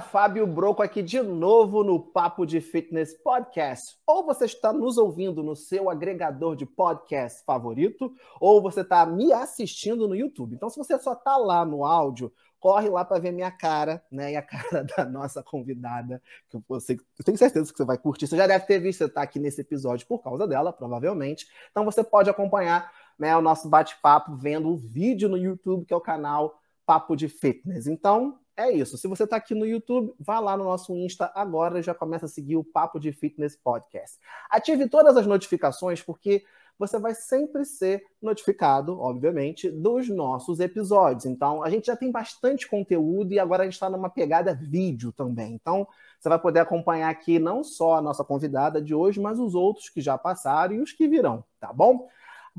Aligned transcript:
Fábio 0.00 0.46
Broco 0.46 0.82
aqui 0.82 1.02
de 1.02 1.20
novo 1.20 1.82
no 1.82 2.00
Papo 2.00 2.46
de 2.46 2.60
Fitness 2.60 3.14
Podcast. 3.14 3.96
Ou 4.06 4.24
você 4.24 4.44
está 4.44 4.72
nos 4.72 4.98
ouvindo 4.98 5.42
no 5.42 5.56
seu 5.56 5.90
agregador 5.90 6.56
de 6.56 6.64
podcast 6.64 7.44
favorito, 7.44 8.12
ou 8.40 8.62
você 8.62 8.82
está 8.82 9.04
me 9.06 9.32
assistindo 9.32 10.06
no 10.06 10.14
YouTube. 10.14 10.54
Então, 10.54 10.70
se 10.70 10.76
você 10.76 10.98
só 10.98 11.12
está 11.12 11.36
lá 11.36 11.64
no 11.64 11.84
áudio, 11.84 12.32
corre 12.60 12.88
lá 12.88 13.04
para 13.04 13.20
ver 13.20 13.32
minha 13.32 13.50
cara, 13.50 14.04
né? 14.10 14.32
E 14.32 14.36
a 14.36 14.42
cara 14.42 14.84
da 14.96 15.04
nossa 15.04 15.42
convidada, 15.42 16.22
que 16.48 16.58
você, 16.68 16.94
eu 17.18 17.24
tenho 17.24 17.38
certeza 17.38 17.70
que 17.70 17.78
você 17.78 17.84
vai 17.84 17.98
curtir. 17.98 18.26
Você 18.26 18.36
já 18.36 18.46
deve 18.46 18.66
ter 18.66 18.78
visto, 18.78 18.98
você 18.98 19.04
está 19.04 19.22
aqui 19.22 19.38
nesse 19.38 19.60
episódio 19.60 20.06
por 20.06 20.22
causa 20.22 20.46
dela, 20.46 20.72
provavelmente. 20.72 21.46
Então, 21.70 21.84
você 21.84 22.04
pode 22.04 22.30
acompanhar 22.30 22.92
né, 23.18 23.36
o 23.36 23.42
nosso 23.42 23.68
bate-papo 23.68 24.36
vendo 24.36 24.68
o 24.68 24.76
vídeo 24.76 25.28
no 25.28 25.36
YouTube, 25.36 25.84
que 25.84 25.92
é 25.92 25.96
o 25.96 26.00
canal 26.00 26.58
Papo 26.86 27.16
de 27.16 27.28
Fitness. 27.28 27.86
Então, 27.86 28.38
é 28.58 28.72
isso. 28.72 28.98
Se 28.98 29.06
você 29.06 29.22
está 29.22 29.36
aqui 29.36 29.54
no 29.54 29.64
YouTube, 29.64 30.12
vá 30.18 30.40
lá 30.40 30.56
no 30.56 30.64
nosso 30.64 30.94
Insta 30.96 31.30
agora 31.34 31.78
e 31.78 31.82
já 31.82 31.94
começa 31.94 32.26
a 32.26 32.28
seguir 32.28 32.56
o 32.56 32.64
Papo 32.64 32.98
de 32.98 33.12
Fitness 33.12 33.56
Podcast. 33.56 34.18
Ative 34.50 34.88
todas 34.88 35.16
as 35.16 35.26
notificações, 35.26 36.02
porque 36.02 36.44
você 36.76 36.98
vai 36.98 37.14
sempre 37.14 37.64
ser 37.64 38.02
notificado, 38.20 39.00
obviamente, 39.00 39.70
dos 39.70 40.08
nossos 40.08 40.58
episódios. 40.58 41.24
Então, 41.24 41.62
a 41.62 41.70
gente 41.70 41.86
já 41.86 41.96
tem 41.96 42.10
bastante 42.10 42.68
conteúdo 42.68 43.32
e 43.32 43.38
agora 43.38 43.62
a 43.62 43.66
gente 43.66 43.74
está 43.74 43.88
numa 43.88 44.10
pegada 44.10 44.54
vídeo 44.54 45.12
também. 45.12 45.54
Então, 45.54 45.86
você 46.18 46.28
vai 46.28 46.38
poder 46.38 46.60
acompanhar 46.60 47.10
aqui 47.10 47.38
não 47.38 47.62
só 47.62 47.96
a 47.96 48.02
nossa 48.02 48.24
convidada 48.24 48.82
de 48.82 48.94
hoje, 48.94 49.20
mas 49.20 49.38
os 49.38 49.54
outros 49.54 49.88
que 49.88 50.00
já 50.00 50.18
passaram 50.18 50.74
e 50.74 50.80
os 50.80 50.92
que 50.92 51.06
virão, 51.06 51.44
tá 51.60 51.72
bom? 51.72 52.08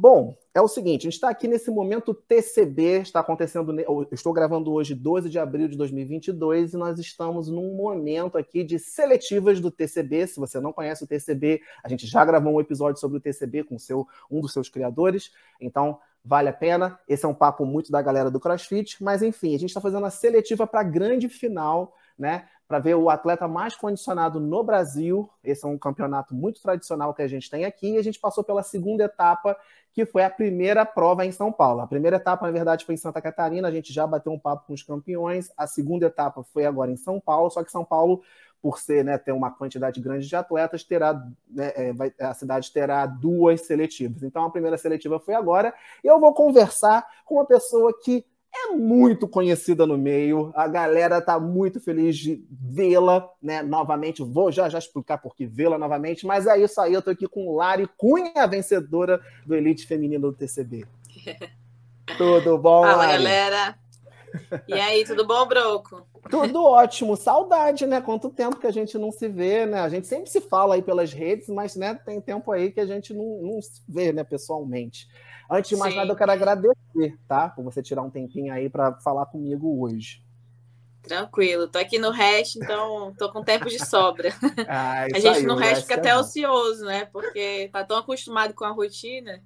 Bom, 0.02 0.34
é 0.56 0.62
o 0.62 0.68
seguinte, 0.70 1.02
a 1.02 1.10
gente 1.10 1.16
está 1.16 1.30
aqui 1.30 1.46
nesse 1.46 1.70
momento 1.70 2.14
TCB, 2.14 3.02
está 3.02 3.20
acontecendo, 3.20 3.78
eu 3.82 4.08
estou 4.14 4.32
gravando 4.32 4.72
hoje 4.72 4.96
12 4.96 5.30
de 5.30 5.38
abril 5.38 5.68
de 5.68 5.76
2022 5.76 6.72
e 6.72 6.78
nós 6.78 6.98
estamos 6.98 7.50
num 7.50 7.76
momento 7.76 8.38
aqui 8.38 8.64
de 8.64 8.80
seletivas 8.80 9.60
do 9.60 9.70
TCB. 9.70 10.26
Se 10.26 10.40
você 10.40 10.58
não 10.62 10.72
conhece 10.72 11.04
o 11.04 11.08
TCB, 11.08 11.60
a 11.84 11.90
gente 11.90 12.08
já 12.08 12.24
gravou 12.24 12.54
um 12.54 12.62
episódio 12.62 12.98
sobre 12.98 13.18
o 13.18 13.20
TCB 13.20 13.66
com 13.66 13.78
seu, 13.78 14.08
um 14.32 14.40
dos 14.40 14.54
seus 14.54 14.70
criadores, 14.70 15.34
então 15.60 16.00
vale 16.24 16.48
a 16.48 16.54
pena. 16.54 16.98
Esse 17.06 17.26
é 17.26 17.28
um 17.28 17.36
papo 17.36 17.66
muito 17.66 17.92
da 17.92 18.02
galera 18.02 18.32
do 18.32 18.40
CrossFit, 18.40 19.04
mas 19.04 19.22
enfim, 19.22 19.54
a 19.54 19.60
gente 19.60 19.72
está 19.72 19.82
fazendo 19.82 20.06
a 20.06 20.10
seletiva 20.10 20.66
para 20.66 20.80
a 20.80 20.84
grande 20.84 21.28
final, 21.28 21.94
né? 22.18 22.48
Para 22.70 22.78
ver 22.78 22.94
o 22.94 23.10
atleta 23.10 23.48
mais 23.48 23.76
condicionado 23.76 24.40
no 24.40 24.64
Brasil. 24.64 25.28
Esse 25.44 25.66
é 25.66 25.68
um 25.68 25.76
campeonato 25.76 26.36
muito 26.36 26.62
tradicional 26.62 27.16
que 27.16 27.24
a 27.24 27.28
gente 27.28 27.50
tem 27.50 27.66
aqui. 27.66 27.96
E 27.96 27.98
a 27.98 28.04
gente 28.04 28.20
passou 28.20 28.44
pela 28.44 28.62
segunda 28.62 29.06
etapa, 29.06 29.58
que 29.92 30.06
foi 30.06 30.24
a 30.24 30.30
primeira 30.30 30.86
prova 30.86 31.26
em 31.26 31.32
São 31.32 31.52
Paulo. 31.52 31.82
A 31.82 31.88
primeira 31.88 32.18
etapa, 32.18 32.46
na 32.46 32.52
verdade, 32.52 32.86
foi 32.86 32.94
em 32.94 32.98
Santa 33.00 33.20
Catarina. 33.20 33.68
A 33.68 33.72
gente 33.72 33.92
já 33.92 34.06
bateu 34.06 34.32
um 34.32 34.38
papo 34.38 34.68
com 34.68 34.74
os 34.74 34.84
campeões. 34.84 35.52
A 35.58 35.66
segunda 35.66 36.06
etapa 36.06 36.44
foi 36.44 36.64
agora 36.64 36.92
em 36.92 36.96
São 36.96 37.20
Paulo. 37.20 37.50
Só 37.50 37.64
que 37.64 37.72
São 37.72 37.84
Paulo, 37.84 38.22
por 38.62 38.78
ser, 38.78 39.04
né, 39.04 39.18
ter 39.18 39.32
uma 39.32 39.50
quantidade 39.50 40.00
grande 40.00 40.28
de 40.28 40.36
atletas, 40.36 40.84
terá, 40.84 41.16
né, 41.50 41.74
é, 41.76 41.92
vai, 41.92 42.14
a 42.20 42.36
cidade 42.36 42.72
terá 42.72 43.08
duas 43.08 43.62
seletivas. 43.62 44.22
Então, 44.22 44.44
a 44.44 44.52
primeira 44.52 44.78
seletiva 44.78 45.20
foi 45.20 45.34
agora. 45.34 45.74
E 46.04 46.08
eu 46.08 46.20
vou 46.20 46.36
conversar 46.36 47.04
com 47.26 47.34
uma 47.38 47.46
pessoa 47.46 47.92
que 48.00 48.24
é 48.66 48.76
muito 48.76 49.28
conhecida 49.28 49.86
no 49.86 49.98
meio. 49.98 50.52
A 50.56 50.68
galera 50.68 51.22
tá 51.22 51.40
muito 51.40 51.80
feliz 51.80 52.18
de 52.18 52.44
vê-la, 52.50 53.30
né? 53.42 53.62
Novamente, 53.62 54.24
vou 54.24 54.52
já 54.52 54.70
já 54.70 54.78
explicar 54.78 55.18
por 55.18 55.36
que 55.36 55.46
vê-la 55.46 55.78
novamente, 55.78 56.26
mas 56.26 56.48
é 56.48 56.58
isso 56.60 56.80
aí, 56.80 56.94
eu 56.94 57.02
tô 57.02 57.10
aqui 57.10 57.28
com 57.28 57.56
Lari 57.56 57.88
Cunha, 57.98 58.32
a 58.36 58.48
vencedora 58.48 59.22
do 59.46 59.56
Elite 59.56 59.86
Feminino 59.86 60.32
do 60.32 60.38
TCB. 60.38 60.86
tudo 62.18 62.58
bom, 62.58 62.84
Fala, 62.84 62.98
Lari? 62.98 63.24
galera. 63.24 63.80
E 64.68 64.74
aí, 64.74 65.04
tudo 65.06 65.26
bom, 65.26 65.48
Broco? 65.48 66.06
Tudo 66.30 66.64
ótimo. 66.64 67.16
Saudade, 67.16 67.86
né? 67.86 68.02
Quanto 68.02 68.30
tempo 68.30 68.60
que 68.60 68.68
a 68.68 68.72
gente 68.72 68.98
não 68.98 69.12
se 69.12 69.28
vê, 69.28 69.66
né? 69.66 69.80
A 69.80 69.90
gente 69.90 70.08
sempre 70.08 70.30
se 70.30 70.42
fala 70.42 70.76
aí 70.76 70.82
pelas 70.82 71.12
redes, 71.12 71.50
mas 71.50 71.76
né, 71.76 71.96
tem 72.06 72.22
tempo 72.22 72.52
aí 72.52 72.72
que 72.72 72.80
a 72.80 72.86
gente 72.86 73.14
não, 73.14 73.42
não 73.42 73.62
se 73.62 73.82
vê, 73.88 74.12
né, 74.12 74.24
pessoalmente. 74.24 75.08
Antes 75.50 75.70
de 75.70 75.76
mais 75.76 75.94
Sim. 75.94 76.00
nada, 76.00 76.12
eu 76.12 76.16
quero 76.16 76.32
agradecer, 76.32 77.18
tá? 77.28 77.50
Por 77.50 77.64
você 77.64 77.82
tirar 77.82 78.04
um 78.04 78.10
tempinho 78.10 78.54
aí 78.54 78.70
para 78.70 78.94
falar 79.00 79.26
comigo 79.26 79.82
hoje. 79.82 80.22
Tranquilo, 81.02 81.68
tô 81.68 81.80
aqui 81.80 81.98
no 81.98 82.12
Hash, 82.12 82.58
então 82.58 83.16
tô 83.18 83.32
com 83.32 83.44
tempo 83.44 83.68
de 83.68 83.80
sobra. 83.84 84.30
Ah, 84.68 85.06
a 85.06 85.20
gente 85.20 85.38
aí, 85.38 85.44
no 85.44 85.56
Hash 85.56 85.82
fica 85.82 85.96
é 85.96 85.98
até 85.98 86.14
bom. 86.14 86.20
ocioso, 86.20 86.86
né? 86.86 87.06
Porque 87.06 87.70
tá 87.72 87.84
tão 87.84 87.98
acostumado 87.98 88.54
com 88.54 88.64
a 88.66 88.70
rotina 88.70 89.42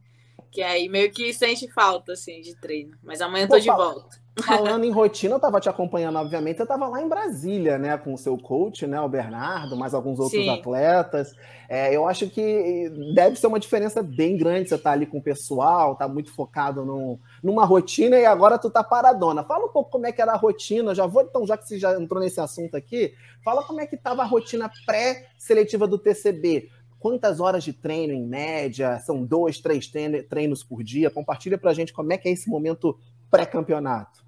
que 0.53 0.62
aí 0.62 0.88
meio 0.88 1.12
que 1.12 1.34
sente 1.34 1.68
falta, 1.68 2.14
assim, 2.14 2.40
de 2.41 2.56
treino. 2.56 2.96
Mas 3.02 3.22
amanhã 3.22 3.47
Pô, 3.47 3.56
tô 3.56 3.59
de 3.59 3.68
volta. 3.68 4.24
Falando 4.41 4.84
em 4.84 4.91
rotina, 4.91 5.34
eu 5.34 5.38
estava 5.38 5.59
te 5.59 5.69
acompanhando, 5.69 6.18
obviamente. 6.18 6.59
Eu 6.59 6.64
estava 6.64 6.88
lá 6.88 7.02
em 7.02 7.08
Brasília, 7.08 7.78
né, 7.78 7.97
com 7.97 8.14
o 8.14 8.18
seu 8.18 8.38
coach, 8.38 8.88
né, 8.88 9.00
o 9.00 9.08
Bernardo, 9.08 9.75
mais 9.75 9.94
alguns 9.94 10.19
outros 10.19 10.44
Sim. 10.44 10.50
atletas. 10.50 11.36
É, 11.69 11.96
eu 11.96 12.08
acho 12.08 12.28
que 12.30 12.91
deve 13.14 13.36
ser 13.36 13.47
uma 13.47 13.59
diferença 13.59 14.02
bem 14.02 14.38
grande. 14.38 14.69
Você 14.69 14.78
tá 14.78 14.91
ali 14.91 15.06
com 15.06 15.19
o 15.19 15.24
pessoal, 15.24 15.96
tá 15.96 16.08
muito 16.08 16.31
focado 16.31 16.84
no, 16.84 17.20
numa 17.44 17.66
rotina 17.66 18.18
e 18.18 18.25
agora 18.25 18.58
tu 18.58 18.70
tá 18.70 18.84
paradona. 18.84 19.44
Fala 19.44 19.66
um 19.66 19.72
pouco 19.72 19.91
como 19.91 20.08
é 20.08 20.12
que 20.12 20.22
era 20.22 20.34
a 20.34 20.38
rotina. 20.38 20.96
Já 20.96 21.06
vou, 21.06 21.22
então, 21.22 21.46
já 21.46 21.56
que 21.56 21.68
você 21.68 21.78
já 21.78 22.00
entrou 22.00 22.22
nesse 22.22 22.40
assunto 22.40 22.75
aqui, 22.75 23.14
fala 23.44 23.64
como 23.64 23.81
é 23.81 23.88
que 23.88 23.96
estava 23.96 24.24
a 24.24 24.25
rotina 24.25 24.70
pré-seletiva 24.85 25.88
do 25.88 25.97
TCB. 25.97 26.70
Quantas 27.03 27.41
horas 27.41 27.66
de 27.66 27.74
treino 27.74 28.14
em 28.14 28.25
média? 28.25 28.97
São 29.00 29.25
dois, 29.25 29.59
três 29.59 29.91
treinos 30.30 30.64
por 30.64 30.81
dia? 30.81 31.09
Compartilha 31.09 31.58
pra 31.58 31.74
gente 31.74 31.91
como 31.91 32.14
é 32.14 32.18
que 32.18 32.30
é 32.30 32.31
esse 32.31 32.47
momento 32.47 32.97
pré-campeonato. 33.30 34.24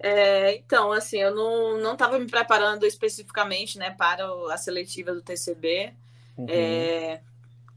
É, 0.00 0.56
então, 0.56 0.90
assim, 0.90 1.18
eu 1.18 1.32
não 1.32 1.92
estava 1.92 2.18
me 2.18 2.26
preparando 2.26 2.84
especificamente 2.84 3.78
né, 3.78 3.92
para 3.92 4.26
a 4.52 4.56
seletiva 4.56 5.14
do 5.14 5.22
TCB. 5.22 5.92
Uhum. 6.36 6.46
É, 6.48 7.20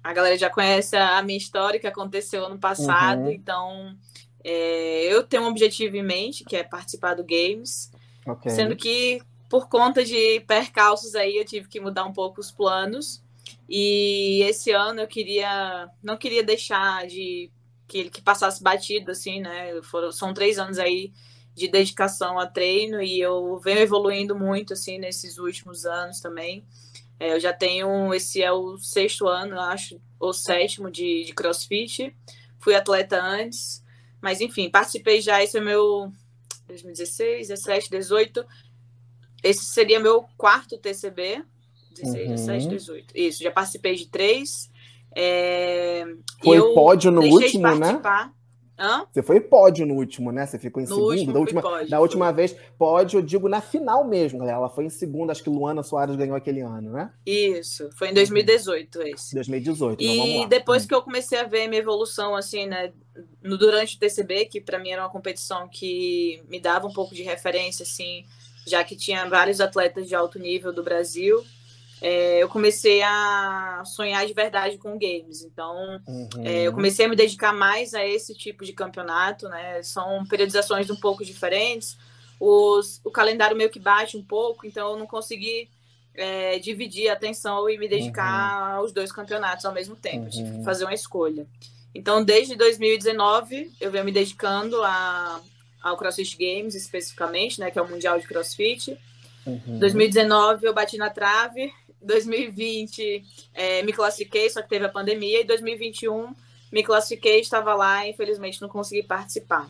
a 0.04 0.12
galera 0.12 0.36
já 0.36 0.50
conhece 0.50 0.98
a 0.98 1.22
minha 1.22 1.38
história 1.38 1.80
que 1.80 1.86
aconteceu 1.86 2.44
ano 2.44 2.58
passado, 2.58 3.26
uhum. 3.26 3.32
então 3.32 3.96
é, 4.44 5.04
eu 5.04 5.22
tenho 5.22 5.44
um 5.44 5.50
objetivo 5.50 5.96
em 5.98 6.04
mente, 6.04 6.44
que 6.44 6.56
é 6.56 6.64
participar 6.64 7.14
do 7.14 7.24
Games, 7.24 7.92
okay. 8.26 8.52
sendo 8.52 8.76
que 8.76 9.22
por 9.48 9.70
conta 9.70 10.04
de 10.04 10.40
percalços 10.48 11.14
aí 11.14 11.38
eu 11.38 11.46
tive 11.46 11.68
que 11.68 11.80
mudar 11.80 12.06
um 12.06 12.12
pouco 12.12 12.42
os 12.42 12.52
planos. 12.52 13.22
E 13.70 14.42
esse 14.48 14.72
ano 14.72 15.02
eu 15.02 15.08
queria, 15.08 15.88
não 16.02 16.18
queria 16.18 16.44
deixar 16.44 17.06
de 17.06 17.52
que 17.88 18.00
ele 18.00 18.10
que 18.10 18.22
passasse 18.22 18.64
batido, 18.64 19.12
assim, 19.12 19.42
né? 19.42 19.80
Foram, 19.84 20.12
são 20.12 20.34
três 20.34 20.58
anos 20.58 20.80
aí 20.80 21.14
de 21.54 21.68
dedicação 21.68 22.40
a 22.40 22.48
treino 22.48 23.02
e 23.02 23.20
eu 23.20 23.60
venho 23.60 23.80
evoluindo 23.80 24.36
muito 24.36 24.74
assim 24.74 24.98
nesses 24.98 25.38
últimos 25.38 25.86
anos 25.86 26.20
também. 26.20 26.66
É, 27.20 27.34
eu 27.34 27.40
já 27.40 27.54
tenho, 27.54 28.14
esse 28.14 28.42
é 28.42 28.52
o 28.52 28.78
sexto 28.78 29.28
ano, 29.28 29.60
acho, 29.60 30.02
ou 30.20 30.34
sétimo 30.34 30.90
de, 30.90 31.24
de 31.26 31.34
crossfit. 31.34 32.16
Fui 32.58 32.74
atleta 32.74 33.22
antes, 33.22 33.84
mas 34.20 34.42
enfim, 34.42 34.70
participei 34.70 35.22
já. 35.22 35.44
Esse 35.44 35.58
é 35.58 35.62
meu 35.62 36.12
2016, 36.68 37.50
17, 37.50 37.90
18. 37.92 38.46
Esse 39.44 39.66
seria 39.66 40.00
meu 40.00 40.26
quarto 40.38 40.78
TCB. 40.78 41.44
16, 41.92 42.28
uhum. 42.28 42.36
17, 42.36 42.68
18. 42.68 43.14
Isso, 43.16 43.44
já 43.44 43.52
participei 43.52 43.96
de 43.96 44.08
três. 44.08 44.70
É, 45.16 46.06
Foi 46.44 46.74
pódio 46.74 47.12
no 47.12 47.22
último, 47.22 47.76
né? 47.76 48.00
Hã? 48.80 49.06
Você 49.12 49.22
foi 49.22 49.42
pódio 49.42 49.86
no 49.86 49.96
último, 49.96 50.32
né? 50.32 50.46
Você 50.46 50.58
ficou 50.58 50.82
em 50.82 50.86
no 50.86 50.96
segundo. 50.96 51.34
Da 51.34 51.40
última, 51.40 51.62
pódio, 51.62 51.90
da 51.90 52.00
última 52.00 52.32
vez, 52.32 52.56
pódio, 52.78 53.18
eu 53.18 53.22
digo 53.22 53.50
na 53.50 53.60
final 53.60 54.08
mesmo, 54.08 54.40
galera. 54.40 54.58
Ela 54.58 54.70
foi 54.70 54.86
em 54.86 54.90
segundo, 54.90 55.32
acho 55.32 55.44
que 55.44 55.50
Luana 55.50 55.84
Soares 55.84 56.16
ganhou 56.16 56.36
aquele 56.36 56.62
ano, 56.62 56.94
né? 56.94 57.12
Isso, 57.26 57.90
foi 57.98 58.10
em 58.10 58.14
2018 58.14 59.02
esse. 59.02 59.36
2018. 59.36 60.02
Então 60.02 60.26
e 60.26 60.48
depois 60.48 60.86
hum. 60.86 60.88
que 60.88 60.96
eu 60.96 61.02
comecei 61.02 61.38
a 61.38 61.44
ver 61.44 61.68
minha 61.68 61.82
evolução, 61.82 62.34
assim, 62.36 62.68
né? 62.68 62.94
No, 63.44 63.58
durante 63.58 63.98
o 63.98 64.00
TCB, 64.00 64.46
que 64.46 64.62
para 64.62 64.80
mim 64.80 64.92
era 64.92 65.02
uma 65.04 65.10
competição 65.10 65.68
que 65.68 66.42
me 66.48 66.58
dava 66.58 66.88
um 66.88 66.94
pouco 66.94 67.14
de 67.14 67.22
referência, 67.22 67.84
assim, 67.84 68.24
já 68.66 68.82
que 68.82 68.96
tinha 68.96 69.28
vários 69.28 69.60
atletas 69.60 70.08
de 70.08 70.16
alto 70.16 70.40
nível 70.40 70.72
do 70.72 70.84
Brasil 70.84 71.44
é, 72.02 72.42
eu 72.42 72.48
comecei 72.48 73.02
a 73.02 73.84
sonhar 73.86 74.26
de 74.26 74.34
verdade 74.34 74.78
com 74.78 74.98
games. 74.98 75.44
Então, 75.44 76.02
uhum. 76.08 76.30
é, 76.44 76.64
eu 76.64 76.74
comecei 76.74 77.06
a 77.06 77.10
me 77.10 77.16
dedicar 77.16 77.54
mais 77.54 77.94
a 77.94 78.06
esse 78.06 78.34
tipo 78.34 78.64
de 78.64 78.72
campeonato, 78.72 79.50
né? 79.50 79.84
São 79.84 80.26
periodizações 80.26 80.90
um 80.90 80.96
pouco 80.96 81.26
diferentes. 81.26 81.98
Os, 82.40 83.02
o 83.04 83.12
calendário 83.12 83.58
meio 83.58 83.70
que 83.70 83.80
bate 83.80 84.16
um 84.16 84.24
pouco, 84.24 84.66
então 84.66 84.92
eu 84.92 84.98
não 84.98 85.06
consegui 85.06 85.70
é, 86.16 86.58
dividir 86.60 87.10
a 87.10 87.14
atenção 87.14 87.70
e 87.70 87.78
me 87.78 87.88
dedicar 87.88 88.76
uhum. 88.76 88.78
aos 88.78 88.94
dois 88.94 89.12
campeonatos 89.12 89.66
ao 89.66 89.74
mesmo 89.74 89.96
tempo. 89.96 90.24
Uhum. 90.24 90.30
tive 90.30 90.58
que 90.58 90.64
fazer 90.64 90.86
uma 90.86 90.94
escolha. 90.94 91.46
Então, 91.94 92.24
desde 92.24 92.56
2019, 92.56 93.74
eu 93.82 93.92
venho 93.92 94.06
me 94.06 94.12
dedicando 94.12 94.82
a, 94.84 95.42
ao 95.82 95.98
CrossFit 95.98 96.38
Games, 96.38 96.76
especificamente, 96.76 97.60
né? 97.60 97.70
Que 97.70 97.78
é 97.78 97.82
o 97.82 97.90
Mundial 97.90 98.18
de 98.18 98.28
CrossFit. 98.28 98.98
Uhum. 99.46 99.80
2019 99.80 100.66
eu 100.66 100.74
bati 100.74 100.98
na 100.98 101.10
trave 101.10 101.74
2020 102.02 103.24
é, 103.54 103.84
me 103.84 103.94
classifiquei, 103.94 104.50
só 104.50 104.62
que 104.62 104.70
teve 104.70 104.86
a 104.86 104.90
pandemia, 104.90 105.42
e 105.42 105.44
2021 105.44 106.34
me 106.72 106.84
classifiquei, 106.84 107.40
estava 107.40 107.74
lá, 107.74 108.08
infelizmente 108.08 108.62
não 108.62 108.70
consegui 108.70 109.04
participar. 109.04 109.70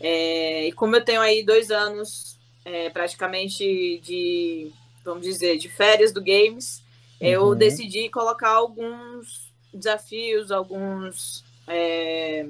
É, 0.00 0.66
e 0.68 0.72
como 0.72 0.96
eu 0.96 1.04
tenho 1.04 1.20
aí 1.20 1.44
dois 1.44 1.70
anos 1.70 2.38
é, 2.64 2.88
praticamente 2.90 4.00
de, 4.02 4.70
vamos 5.04 5.22
dizer, 5.22 5.58
de 5.58 5.68
férias 5.68 6.12
do 6.12 6.22
Games, 6.22 6.82
uhum. 7.20 7.28
eu 7.28 7.54
decidi 7.54 8.08
colocar 8.08 8.50
alguns 8.50 9.50
desafios, 9.72 10.50
alguns 10.50 11.44
é, 11.68 12.46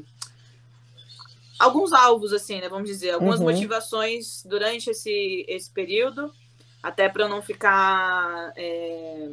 alguns 1.61 1.93
alvos, 1.93 2.33
assim, 2.33 2.59
né? 2.59 2.69
Vamos 2.69 2.89
dizer, 2.89 3.11
algumas 3.11 3.39
uhum. 3.39 3.47
motivações 3.47 4.43
durante 4.47 4.91
esse, 4.91 5.45
esse 5.47 5.71
período, 5.71 6.33
até 6.83 7.09
para 7.09 7.25
eu 7.25 7.29
não 7.29 7.43
ficar 7.43 8.53
é, 8.57 9.31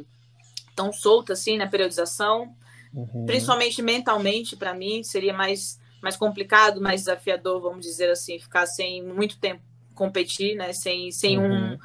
tão 0.74 0.92
solta 0.92 1.32
assim 1.32 1.56
na 1.56 1.66
periodização. 1.66 2.54
Uhum. 2.92 3.26
Principalmente 3.26 3.82
mentalmente, 3.82 4.56
para 4.56 4.74
mim, 4.74 5.02
seria 5.02 5.32
mais, 5.32 5.78
mais 6.02 6.16
complicado, 6.16 6.80
mais 6.80 7.02
desafiador, 7.02 7.60
vamos 7.60 7.84
dizer 7.84 8.10
assim, 8.10 8.38
ficar 8.38 8.66
sem 8.66 9.02
muito 9.02 9.38
tempo 9.38 9.62
competir, 9.94 10.56
né? 10.56 10.72
Sem, 10.72 11.10
sem 11.10 11.38
uhum. 11.38 11.74
um 11.74 11.78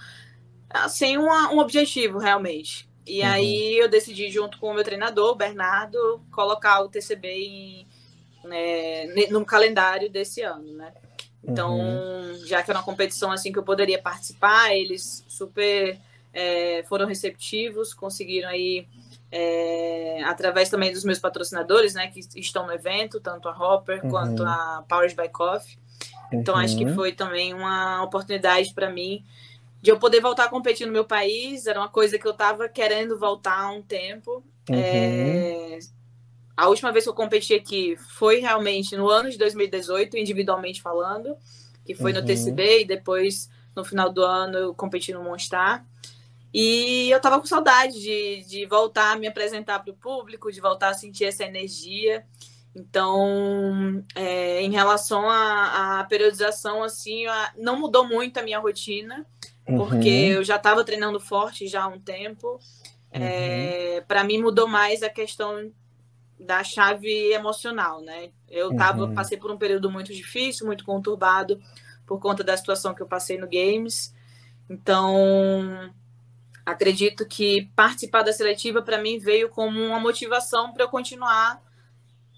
ah, 0.73 0.89
sem 0.89 1.19
uma, 1.19 1.51
um 1.51 1.59
objetivo 1.59 2.17
realmente. 2.17 2.89
E 3.05 3.21
uhum. 3.21 3.27
aí 3.27 3.77
eu 3.77 3.87
decidi, 3.87 4.29
junto 4.31 4.57
com 4.57 4.71
o 4.71 4.73
meu 4.73 4.83
treinador, 4.83 5.31
o 5.31 5.35
Bernardo, 5.35 6.21
colocar 6.31 6.81
o 6.81 6.89
TCB 6.89 7.27
em, 7.27 7.87
né, 8.43 9.27
no 9.29 9.45
calendário 9.45 10.09
desse 10.09 10.41
ano, 10.41 10.73
né? 10.73 10.91
Então, 11.43 11.77
uhum. 11.79 12.45
já 12.45 12.63
que 12.63 12.71
era 12.71 12.79
uma 12.79 12.85
competição 12.85 13.31
assim 13.31 13.51
que 13.51 13.59
eu 13.59 13.63
poderia 13.63 14.01
participar, 14.01 14.73
eles 14.73 15.25
super 15.27 15.99
é, 16.33 16.83
foram 16.87 17.05
receptivos, 17.05 17.93
conseguiram 17.93 18.49
aí 18.49 18.87
é, 19.31 20.23
através 20.23 20.69
também 20.69 20.91
dos 20.91 21.03
meus 21.03 21.19
patrocinadores, 21.19 21.93
né, 21.93 22.07
que 22.07 22.19
estão 22.39 22.65
no 22.65 22.73
evento, 22.73 23.19
tanto 23.19 23.49
a 23.49 23.51
Hopper 23.51 24.03
uhum. 24.03 24.09
quanto 24.09 24.43
a 24.43 24.83
Powers 24.87 25.13
by 25.13 25.27
Coffee. 25.29 25.77
Então, 26.31 26.55
uhum. 26.55 26.61
acho 26.61 26.77
que 26.77 26.85
uhum. 26.85 26.95
foi 26.95 27.11
também 27.11 27.53
uma 27.53 28.03
oportunidade 28.03 28.73
para 28.73 28.89
mim 28.89 29.23
de 29.81 29.91
eu 29.91 29.99
poder 29.99 30.21
voltar 30.21 30.45
a 30.45 30.49
competir 30.49 30.87
no 30.87 30.93
meu 30.93 31.03
país. 31.03 31.67
Era 31.67 31.79
uma 31.79 31.89
coisa 31.89 32.17
que 32.17 32.25
eu 32.25 32.31
estava 32.31 32.69
querendo 32.69 33.19
voltar 33.19 33.59
há 33.59 33.69
um 33.69 33.81
tempo. 33.81 34.43
Uhum. 34.69 34.75
É, 34.75 35.79
a 36.55 36.67
última 36.69 36.91
vez 36.91 37.03
que 37.03 37.09
eu 37.09 37.13
competi 37.13 37.53
aqui 37.53 37.95
foi 37.97 38.39
realmente 38.39 38.95
no 38.95 39.09
ano 39.09 39.29
de 39.29 39.37
2018, 39.37 40.17
individualmente 40.17 40.81
falando, 40.81 41.35
que 41.85 41.95
foi 41.95 42.13
uhum. 42.13 42.21
no 42.21 42.25
TCB 42.25 42.81
e 42.81 42.85
depois 42.85 43.49
no 43.75 43.83
final 43.83 44.11
do 44.11 44.23
ano 44.23 44.57
eu 44.57 44.73
competi 44.73 45.11
no 45.11 45.23
Monstar. 45.23 45.85
E 46.53 47.09
eu 47.09 47.19
tava 47.19 47.39
com 47.39 47.47
saudade 47.47 47.99
de, 47.99 48.43
de 48.47 48.65
voltar 48.67 49.13
a 49.13 49.15
me 49.15 49.25
apresentar 49.25 49.79
para 49.79 49.91
o 49.91 49.95
público, 49.95 50.51
de 50.51 50.61
voltar 50.61 50.89
a 50.89 50.93
sentir 50.93 51.25
essa 51.25 51.43
energia. 51.43 52.23
Então, 52.75 54.03
é, 54.13 54.61
em 54.61 54.71
relação 54.71 55.27
à, 55.27 56.05
periodização, 56.07 56.83
assim, 56.83 57.25
a, 57.25 57.51
não 57.57 57.79
mudou 57.79 58.07
muito 58.07 58.37
a 58.37 58.43
minha 58.43 58.59
rotina, 58.59 59.25
uhum. 59.67 59.77
porque 59.77 60.09
eu 60.09 60.43
já 60.43 60.57
estava 60.57 60.83
treinando 60.83 61.19
forte 61.19 61.67
já 61.67 61.83
há 61.83 61.87
um 61.87 61.99
tempo. 61.99 62.59
É, 63.11 63.19
uhum. 63.19 63.25
É, 63.25 64.01
para 64.07 64.23
mim 64.23 64.39
mudou 64.39 64.67
mais 64.67 65.01
a 65.01 65.09
questão 65.09 65.71
da 66.45 66.63
chave 66.63 67.31
emocional, 67.31 68.01
né? 68.01 68.31
Eu 68.49 68.75
tava, 68.75 69.03
uhum. 69.03 69.13
passei 69.13 69.37
por 69.37 69.51
um 69.51 69.57
período 69.57 69.89
muito 69.89 70.13
difícil, 70.13 70.65
muito 70.65 70.85
conturbado 70.85 71.59
por 72.05 72.19
conta 72.19 72.43
da 72.43 72.55
situação 72.55 72.93
que 72.93 73.01
eu 73.01 73.07
passei 73.07 73.37
no 73.37 73.47
games. 73.47 74.13
Então, 74.69 75.93
acredito 76.65 77.25
que 77.25 77.69
participar 77.75 78.23
da 78.23 78.33
seletiva 78.33 78.81
para 78.81 79.01
mim 79.01 79.17
veio 79.19 79.49
como 79.49 79.79
uma 79.79 79.99
motivação 79.99 80.73
para 80.73 80.83
eu 80.83 80.89
continuar 80.89 81.61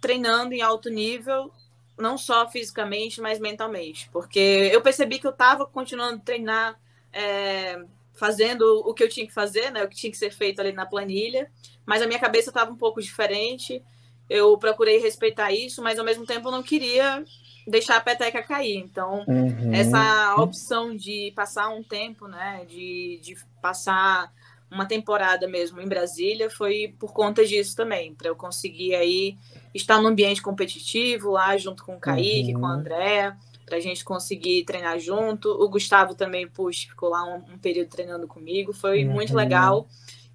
treinando 0.01 0.53
em 0.53 0.61
alto 0.61 0.89
nível, 0.89 1.51
não 1.97 2.17
só 2.17 2.47
fisicamente, 2.49 3.21
mas 3.21 3.39
mentalmente, 3.39 4.09
porque 4.11 4.69
eu 4.71 4.81
percebi 4.81 5.17
que 5.17 5.25
eu 5.25 5.31
estava 5.31 5.65
continuando 5.65 6.17
a 6.17 6.19
treinar, 6.19 6.79
é, 7.11 7.83
fazendo 8.13 8.83
o 8.85 8.93
que 8.93 9.03
eu 9.03 9.09
tinha 9.09 9.25
que 9.25 9.33
fazer, 9.33 9.71
né, 9.71 9.83
o 9.83 9.87
que 9.87 9.95
tinha 9.95 10.11
que 10.11 10.17
ser 10.17 10.31
feito 10.31 10.59
ali 10.59 10.73
na 10.73 10.85
planilha, 10.85 11.49
mas 11.85 12.01
a 12.01 12.07
minha 12.07 12.19
cabeça 12.19 12.49
estava 12.49 12.71
um 12.71 12.75
pouco 12.75 13.01
diferente 13.01 13.81
eu 14.29 14.57
procurei 14.57 14.97
respeitar 14.99 15.51
isso, 15.51 15.81
mas 15.81 15.99
ao 15.99 16.05
mesmo 16.05 16.25
tempo 16.25 16.47
eu 16.47 16.51
não 16.51 16.63
queria 16.63 17.23
deixar 17.67 17.97
a 17.97 18.01
peteca 18.01 18.43
cair. 18.43 18.77
Então, 18.77 19.23
uhum. 19.27 19.73
essa 19.73 20.35
opção 20.37 20.95
de 20.95 21.31
passar 21.35 21.69
um 21.69 21.83
tempo, 21.83 22.27
né, 22.27 22.65
de, 22.67 23.19
de 23.21 23.35
passar 23.61 24.31
uma 24.69 24.85
temporada 24.85 25.47
mesmo 25.47 25.79
em 25.79 25.87
Brasília 25.87 26.49
foi 26.49 26.95
por 26.99 27.13
conta 27.13 27.45
disso 27.45 27.75
também, 27.75 28.13
para 28.13 28.27
eu 28.27 28.35
conseguir 28.35 28.95
aí 28.95 29.37
estar 29.73 30.01
no 30.01 30.07
ambiente 30.07 30.41
competitivo 30.41 31.31
lá 31.31 31.55
junto 31.57 31.83
com 31.83 31.95
o 31.95 31.99
Kaique, 31.99 32.53
uhum. 32.53 32.59
com 32.59 32.65
a 32.65 32.69
uhum. 32.69 32.79
Andréa, 32.79 33.37
para 33.65 33.77
a 33.77 33.79
gente 33.79 34.03
conseguir 34.03 34.63
treinar 34.63 34.99
junto. 34.99 35.49
O 35.49 35.69
Gustavo 35.69 36.13
também, 36.13 36.47
puxa, 36.47 36.87
ficou 36.87 37.09
lá 37.09 37.23
um, 37.23 37.53
um 37.53 37.57
período 37.57 37.89
treinando 37.89 38.27
comigo, 38.27 38.73
foi 38.73 39.05
uhum. 39.05 39.13
muito 39.13 39.35
legal. 39.35 39.87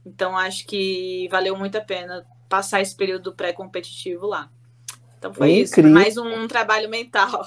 Então, 0.05 0.37
acho 0.37 0.67
que 0.67 1.29
valeu 1.31 1.57
muito 1.57 1.77
a 1.77 1.81
pena 1.81 2.27
passar 2.51 2.83
esse 2.83 2.95
período 2.95 3.33
pré-competitivo 3.33 4.27
lá. 4.27 4.51
Então 5.17 5.33
foi 5.33 5.61
incrível. 5.61 5.91
isso, 5.91 5.95
mais 5.95 6.17
um, 6.19 6.43
um, 6.43 6.49
trabalho 6.49 6.91
mental. 6.91 7.47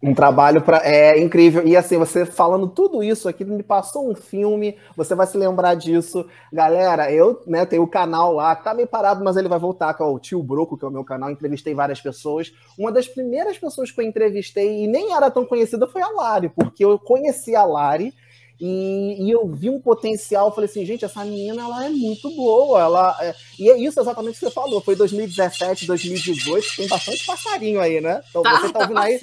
Um 0.00 0.14
trabalho 0.14 0.62
para 0.62 0.80
é 0.84 1.20
incrível 1.20 1.66
e 1.66 1.76
assim 1.76 1.98
você 1.98 2.24
falando 2.24 2.68
tudo 2.68 3.02
isso 3.02 3.28
aqui 3.28 3.44
me 3.44 3.64
passou 3.64 4.08
um 4.08 4.14
filme. 4.14 4.78
Você 4.96 5.12
vai 5.12 5.26
se 5.26 5.36
lembrar 5.36 5.74
disso, 5.74 6.24
galera. 6.52 7.12
Eu 7.12 7.42
né 7.48 7.66
tenho 7.66 7.82
o 7.82 7.88
canal 7.88 8.32
lá, 8.32 8.54
tá 8.54 8.72
meio 8.72 8.86
parado, 8.86 9.24
mas 9.24 9.36
ele 9.36 9.48
vai 9.48 9.58
voltar 9.58 9.92
com 9.94 10.04
é 10.04 10.06
o 10.06 10.18
Tio 10.20 10.40
Broco, 10.40 10.78
que 10.78 10.84
é 10.84 10.88
o 10.88 10.92
meu 10.92 11.04
canal. 11.04 11.30
Entrevistei 11.30 11.74
várias 11.74 12.00
pessoas. 12.00 12.52
Uma 12.78 12.92
das 12.92 13.08
primeiras 13.08 13.58
pessoas 13.58 13.90
que 13.90 14.00
eu 14.00 14.04
entrevistei 14.04 14.84
e 14.84 14.86
nem 14.86 15.12
era 15.12 15.32
tão 15.32 15.44
conhecida 15.44 15.86
foi 15.88 16.00
a 16.00 16.08
Lari, 16.10 16.48
porque 16.48 16.84
eu 16.84 16.96
conheci 16.96 17.56
a 17.56 17.64
Lari 17.64 18.14
e, 18.60 19.16
e, 19.20 19.30
eu 19.30 19.46
vi 19.46 19.70
um 19.70 19.80
potencial, 19.80 20.52
falei 20.52 20.68
assim, 20.68 20.84
gente, 20.84 21.04
essa 21.04 21.24
menina 21.24 21.62
ela 21.62 21.86
é 21.86 21.90
muito 21.90 22.28
boa. 22.34 22.80
Ela, 22.80 23.16
é... 23.20 23.34
E 23.58 23.70
é 23.70 23.78
isso 23.78 24.00
exatamente 24.00 24.34
que 24.34 24.44
você 24.44 24.50
falou. 24.50 24.80
Foi 24.80 24.96
2017, 24.96 25.86
2018, 25.86 26.76
tem 26.76 26.88
bastante 26.88 27.24
passarinho 27.24 27.80
aí, 27.80 28.00
né? 28.00 28.20
Então 28.28 28.42
tá, 28.42 28.60
você 28.60 28.72
tá 28.72 28.80
ouvindo 28.80 28.98
aí, 28.98 29.20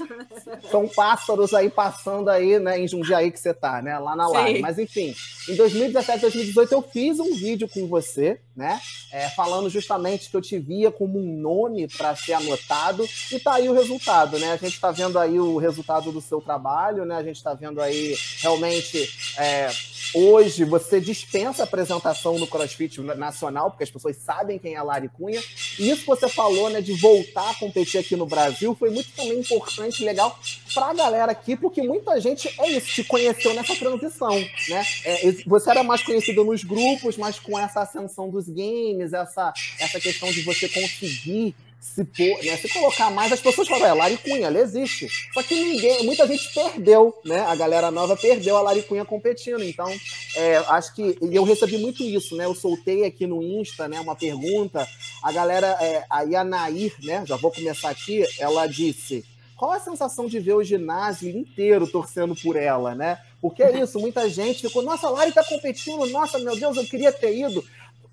são 0.72 0.88
pássaros 0.88 1.54
aí 1.54 1.70
passando 1.70 2.30
aí, 2.30 2.60
né, 2.60 2.80
em 2.80 2.88
Jundiaí 2.88 3.30
que 3.30 3.40
você 3.40 3.54
tá, 3.54 3.82
né? 3.82 4.00
Lá 4.00 4.16
na 4.16 4.28
live. 4.30 4.62
Mas 4.62 4.80
enfim, 4.80 5.14
em 5.50 5.56
2017, 5.56 6.22
2018 6.22 6.72
eu 6.72 6.82
fiz 6.82 7.20
um 7.20 7.36
vídeo 7.36 7.68
com 7.68 7.88
você, 7.88 8.40
né? 8.56 8.80
É, 9.12 9.30
falando 9.30 9.70
justamente 9.70 10.30
que 10.30 10.36
eu 10.36 10.42
te 10.42 10.58
via 10.58 10.92
como 10.92 11.20
um 11.20 11.38
nome 11.38 11.88
para 11.88 12.16
ser 12.16 12.34
anotado, 12.34 13.08
e 13.32 13.40
tá 13.40 13.56
aí 13.56 13.70
o 13.70 13.74
resultado, 13.74 14.40
né? 14.40 14.54
A 14.54 14.58
gente 14.58 14.80
tá 14.80 14.92
vendo 14.92 15.20
aí 15.20 15.40
o 15.40 15.58
resultado 15.58 16.12
do 16.12 16.22
seu 16.22 16.42
trabalho, 16.42 17.06
né? 17.06 17.18
A 17.18 17.24
gente 17.24 17.42
tá 17.44 17.54
vendo 17.54 17.82
aí 17.82 18.16
realmente 18.42 19.10
é, 19.38 19.70
hoje 20.14 20.64
você 20.64 21.00
dispensa 21.00 21.64
apresentação 21.64 22.38
no 22.38 22.48
CrossFit 22.48 23.02
nacional, 23.02 23.72
porque 23.72 23.84
as 23.84 23.90
pessoas 23.90 24.18
sabem 24.18 24.60
quem 24.60 24.76
é 24.76 24.78
a 24.78 24.84
Lari 24.84 25.10
Cunha. 25.10 25.42
E 25.80 25.90
isso 25.90 26.02
que 26.02 26.08
você 26.08 26.30
falou, 26.30 26.70
né, 26.70 26.82
de 26.82 26.94
voltar 26.94 27.50
a 27.50 27.56
competir 27.56 28.00
aqui 28.00 28.16
no 28.16 28.26
Brasil, 28.26 28.76
foi 28.76 28.90
muito 28.90 29.12
também 29.12 29.40
importante, 29.40 30.04
legal 30.04 30.38
para 30.74 30.88
a 30.88 30.94
galera 30.94 31.32
aqui, 31.32 31.56
porque 31.56 31.82
muita 31.82 32.20
gente 32.20 32.54
é 32.60 32.70
isso, 32.72 32.88
te 32.88 33.04
conheceu 33.04 33.54
nessa 33.54 33.76
transição, 33.76 34.36
né? 34.70 34.86
É, 35.04 35.32
você 35.46 35.70
era 35.70 35.84
mais 35.84 36.04
conhecido 36.04 36.44
nos 36.44 36.64
grupos, 36.64 37.18
mas 37.18 37.40
com 37.40 37.58
essa 37.58 37.82
ascensão 37.82 38.30
dos 38.30 38.45
games, 38.50 39.14
essa, 39.14 39.54
essa 39.80 40.00
questão 40.00 40.32
de 40.32 40.42
você 40.42 40.68
conseguir 40.70 41.56
se, 41.86 42.04
pôr, 42.04 42.44
né, 42.44 42.58
se 42.58 42.68
colocar 42.70 43.12
mais, 43.12 43.32
as 43.32 43.40
pessoas 43.40 43.68
falam, 43.68 43.86
é, 43.86 43.94
Lari 43.94 44.18
Cunha, 44.18 44.48
ela 44.48 44.60
existe. 44.60 45.08
Só 45.34 45.44
que 45.44 45.54
ninguém, 45.54 46.04
muita 46.04 46.26
gente 46.26 46.52
perdeu, 46.54 47.16
né? 47.24 47.42
A 47.42 47.56
galera 47.56 47.92
nova 47.92 48.18
perdeu 48.18 48.58
a 48.58 48.62
Lari 48.62 48.82
Cunha 48.82 49.06
competindo. 49.06 49.64
Então, 49.64 49.88
é, 50.36 50.58
acho 50.70 50.96
que 50.96 51.18
eu 51.22 51.44
recebi 51.44 51.78
muito 51.78 52.04
isso, 52.04 52.36
né? 52.36 52.46
Eu 52.46 52.56
soltei 52.56 53.06
aqui 53.06 53.28
no 53.28 53.42
Insta, 53.42 53.88
né, 53.88 54.00
uma 54.00 54.16
pergunta. 54.16 54.88
A 55.22 55.32
galera, 55.32 55.68
é, 55.80 56.04
a 56.10 56.22
Yanair, 56.22 56.94
né? 57.04 57.24
Já 57.26 57.36
vou 57.36 57.52
começar 57.52 57.90
aqui, 57.90 58.26
ela 58.40 58.66
disse. 58.66 59.24
Qual 59.56 59.72
a 59.72 59.80
sensação 59.80 60.28
de 60.28 60.38
ver 60.38 60.54
o 60.54 60.64
ginásio 60.64 61.30
inteiro 61.30 61.88
torcendo 61.88 62.36
por 62.36 62.58
ela, 62.58 62.94
né? 62.94 63.20
Porque 63.40 63.64
é 63.64 63.80
isso, 63.80 64.00
muita 64.00 64.28
gente 64.28 64.68
ficou, 64.68 64.82
nossa, 64.82 65.08
a 65.08 65.12
Lari 65.12 65.32
tá 65.32 65.44
competindo, 65.44 66.06
nossa, 66.08 66.40
meu 66.40 66.58
Deus, 66.58 66.76
eu 66.76 66.86
queria 66.86 67.12
ter 67.12 67.38
ido 67.38 67.64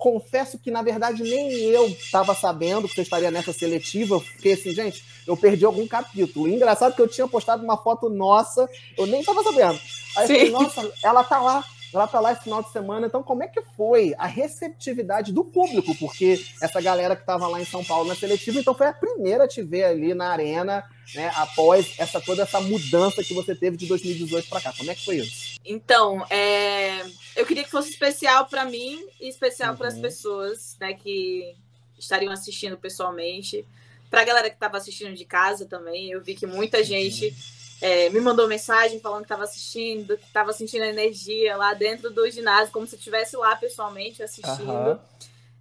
confesso 0.03 0.59
que, 0.59 0.69
na 0.69 0.83
verdade, 0.83 1.23
nem 1.23 1.53
eu 1.53 1.87
estava 1.87 2.35
sabendo 2.35 2.89
que 2.89 2.95
você 2.97 3.03
estaria 3.03 3.31
nessa 3.31 3.53
seletiva. 3.53 4.19
Fiquei 4.19 4.55
assim, 4.55 4.73
gente, 4.73 5.05
eu 5.25 5.37
perdi 5.37 5.65
algum 5.65 5.87
capítulo. 5.87 6.49
E 6.49 6.55
engraçado 6.55 6.97
que 6.97 7.01
eu 7.01 7.07
tinha 7.07 7.29
postado 7.29 7.63
uma 7.63 7.77
foto 7.77 8.11
nossa, 8.11 8.69
eu 8.99 9.07
nem 9.07 9.21
estava 9.21 9.45
sabendo. 9.45 9.79
Aí 10.17 10.25
eu 10.25 10.27
falei, 10.27 10.51
nossa, 10.51 10.93
ela 11.05 11.23
tá 11.23 11.41
lá 11.41 11.65
ela 11.93 12.07
tá 12.07 12.21
lá 12.21 12.33
esse 12.33 12.45
final 12.45 12.63
de 12.63 12.73
semana. 12.73 13.07
Então, 13.07 13.23
como 13.23 13.43
é 13.43 13.49
que 13.49 13.61
foi 13.77 14.15
a 14.19 14.27
receptividade 14.27 15.33
do 15.33 15.45
público? 15.45 15.95
Porque 15.97 16.45
essa 16.61 16.81
galera 16.81 17.15
que 17.15 17.23
estava 17.23 17.47
lá 17.47 17.61
em 17.61 17.65
São 17.65 17.85
Paulo 17.85 18.09
na 18.09 18.15
seletiva, 18.15 18.59
então 18.59 18.75
foi 18.75 18.87
a 18.87 18.93
primeira 18.93 19.45
a 19.45 19.49
te 19.49 19.63
ver 19.63 19.85
ali 19.85 20.15
na 20.15 20.31
arena, 20.31 20.85
né? 21.15 21.31
Após 21.37 21.95
essa 21.99 22.21
toda 22.21 22.43
essa 22.43 22.61
mudança 22.61 23.23
que 23.23 23.35
você 23.35 23.55
teve 23.55 23.77
de 23.77 23.87
2018 23.87 24.49
para 24.49 24.61
cá. 24.61 24.73
Como 24.77 24.91
é 24.91 24.95
que 24.95 25.05
foi 25.05 25.17
isso? 25.17 25.59
Então, 25.65 26.25
é... 26.31 27.03
eu 27.37 27.45
queria 27.45 27.65
que 27.65 27.71
fosse 27.71 27.91
especial 27.91 28.47
para 28.47 28.65
mim 28.65 29.05
e 29.21 29.29
especial 29.29 29.73
uhum. 29.73 29.77
para 29.77 29.89
as 29.89 29.99
pessoas, 29.99 30.77
né, 30.81 30.95
que 30.95 31.55
estariam 31.99 32.33
assistindo 32.33 32.77
pessoalmente. 32.77 33.67
Para 34.11 34.23
a 34.23 34.25
galera 34.25 34.51
que 34.51 34.57
estava 34.57 34.77
assistindo 34.77 35.15
de 35.15 35.25
casa 35.25 35.67
também, 35.67 36.11
eu 36.11 36.23
vi 36.23 36.35
que 36.35 36.47
muita 36.47 36.85
gente 36.85 37.35
é, 37.83 38.09
me 38.11 38.21
mandou 38.21 38.47
mensagem 38.47 39.01
falando 39.01 39.23
que 39.23 39.25
estava 39.25 39.43
assistindo, 39.43 40.17
que 40.17 40.25
estava 40.25 40.53
sentindo 40.53 40.85
a 40.85 40.89
energia 40.89 41.57
lá 41.57 41.75
dentro 41.75 42.11
do 42.11 42.31
ginásio, 42.31 42.73
como 42.73 42.87
se 42.87 42.95
estivesse 42.95 43.37
lá 43.37 43.57
pessoalmente 43.57 44.23
assistindo. 44.23 44.71
Uhum. 44.71 44.99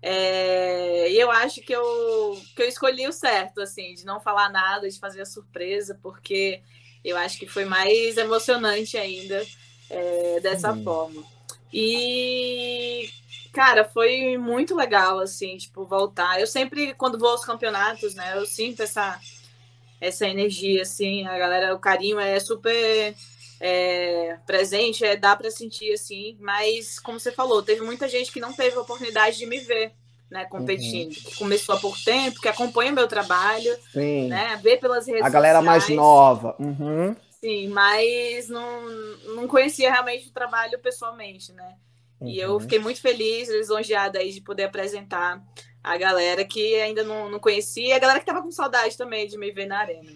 É, 0.03 1.09
e 1.09 1.19
eu 1.19 1.31
acho 1.31 1.61
que 1.61 1.73
eu, 1.73 2.39
que 2.55 2.61
eu 2.61 2.67
escolhi 2.67 3.07
o 3.07 3.11
certo, 3.11 3.59
assim, 3.59 3.95
de 3.95 4.05
não 4.05 4.19
falar 4.19 4.51
nada, 4.51 4.87
de 4.87 4.99
fazer 4.99 5.21
a 5.21 5.25
surpresa, 5.25 5.97
porque 5.99 6.61
eu 7.03 7.17
acho 7.17 7.39
que 7.39 7.47
foi 7.47 7.65
mais 7.65 8.15
emocionante 8.17 8.99
ainda 8.99 9.43
é, 9.89 10.39
dessa 10.41 10.71
uhum. 10.73 10.83
forma. 10.83 11.23
E, 11.73 13.09
cara, 13.51 13.83
foi 13.83 14.37
muito 14.37 14.75
legal, 14.75 15.19
assim, 15.19 15.57
tipo, 15.57 15.85
voltar. 15.85 16.39
Eu 16.39 16.45
sempre, 16.45 16.93
quando 16.93 17.17
vou 17.17 17.29
aos 17.29 17.43
campeonatos, 17.43 18.13
né, 18.13 18.37
eu 18.37 18.45
sinto 18.45 18.83
essa, 18.83 19.19
essa 20.01 20.27
energia, 20.27 20.81
assim, 20.81 21.25
a 21.27 21.37
galera, 21.37 21.75
o 21.75 21.79
carinho 21.79 22.19
é 22.19 22.39
super 22.39 23.15
é, 23.59 24.37
presente, 24.47 25.05
é, 25.05 25.15
dá 25.15 25.35
para 25.35 25.51
sentir, 25.51 25.93
assim, 25.93 26.35
mas, 26.39 26.99
como 26.99 27.19
você 27.19 27.31
falou, 27.31 27.61
teve 27.61 27.81
muita 27.81 28.09
gente 28.09 28.31
que 28.31 28.39
não 28.39 28.51
teve 28.51 28.75
a 28.75 28.81
oportunidade 28.81 29.37
de 29.37 29.45
me 29.45 29.59
ver, 29.59 29.93
né, 30.29 30.45
competindo, 30.45 31.15
uhum. 31.15 31.35
começou 31.37 31.75
há 31.75 31.79
pouco 31.79 32.03
tempo, 32.03 32.41
que 32.41 32.47
acompanha 32.47 32.91
meu 32.91 33.07
trabalho, 33.07 33.77
Sim. 33.93 34.27
né, 34.27 34.59
vê 34.63 34.75
pelas 34.75 35.05
redes 35.05 35.23
A 35.23 35.29
galera 35.29 35.59
sociais. 35.59 35.83
mais 35.83 35.95
nova. 35.95 36.55
Uhum. 36.57 37.15
Sim, 37.39 37.67
mas 37.67 38.49
não, 38.49 38.89
não 39.35 39.47
conhecia 39.47 39.91
realmente 39.91 40.29
o 40.29 40.33
trabalho 40.33 40.77
pessoalmente, 40.79 41.51
né? 41.53 41.75
Uhum. 42.19 42.27
E 42.27 42.39
eu 42.39 42.53
uhum. 42.53 42.59
fiquei 42.59 42.77
muito 42.77 43.01
feliz, 43.01 43.49
lisonjeada 43.49 44.19
aí 44.19 44.31
de 44.31 44.41
poder 44.41 44.65
apresentar 44.65 45.43
a 45.83 45.97
galera 45.97 46.45
que 46.45 46.75
ainda 46.75 47.03
não, 47.03 47.29
não 47.29 47.39
conhecia, 47.39 47.95
a 47.95 47.99
galera 47.99 48.19
que 48.19 48.23
estava 48.23 48.41
com 48.41 48.51
saudade 48.51 48.97
também 48.97 49.27
de 49.27 49.37
me 49.37 49.51
ver 49.51 49.65
na 49.65 49.79
arena. 49.79 50.11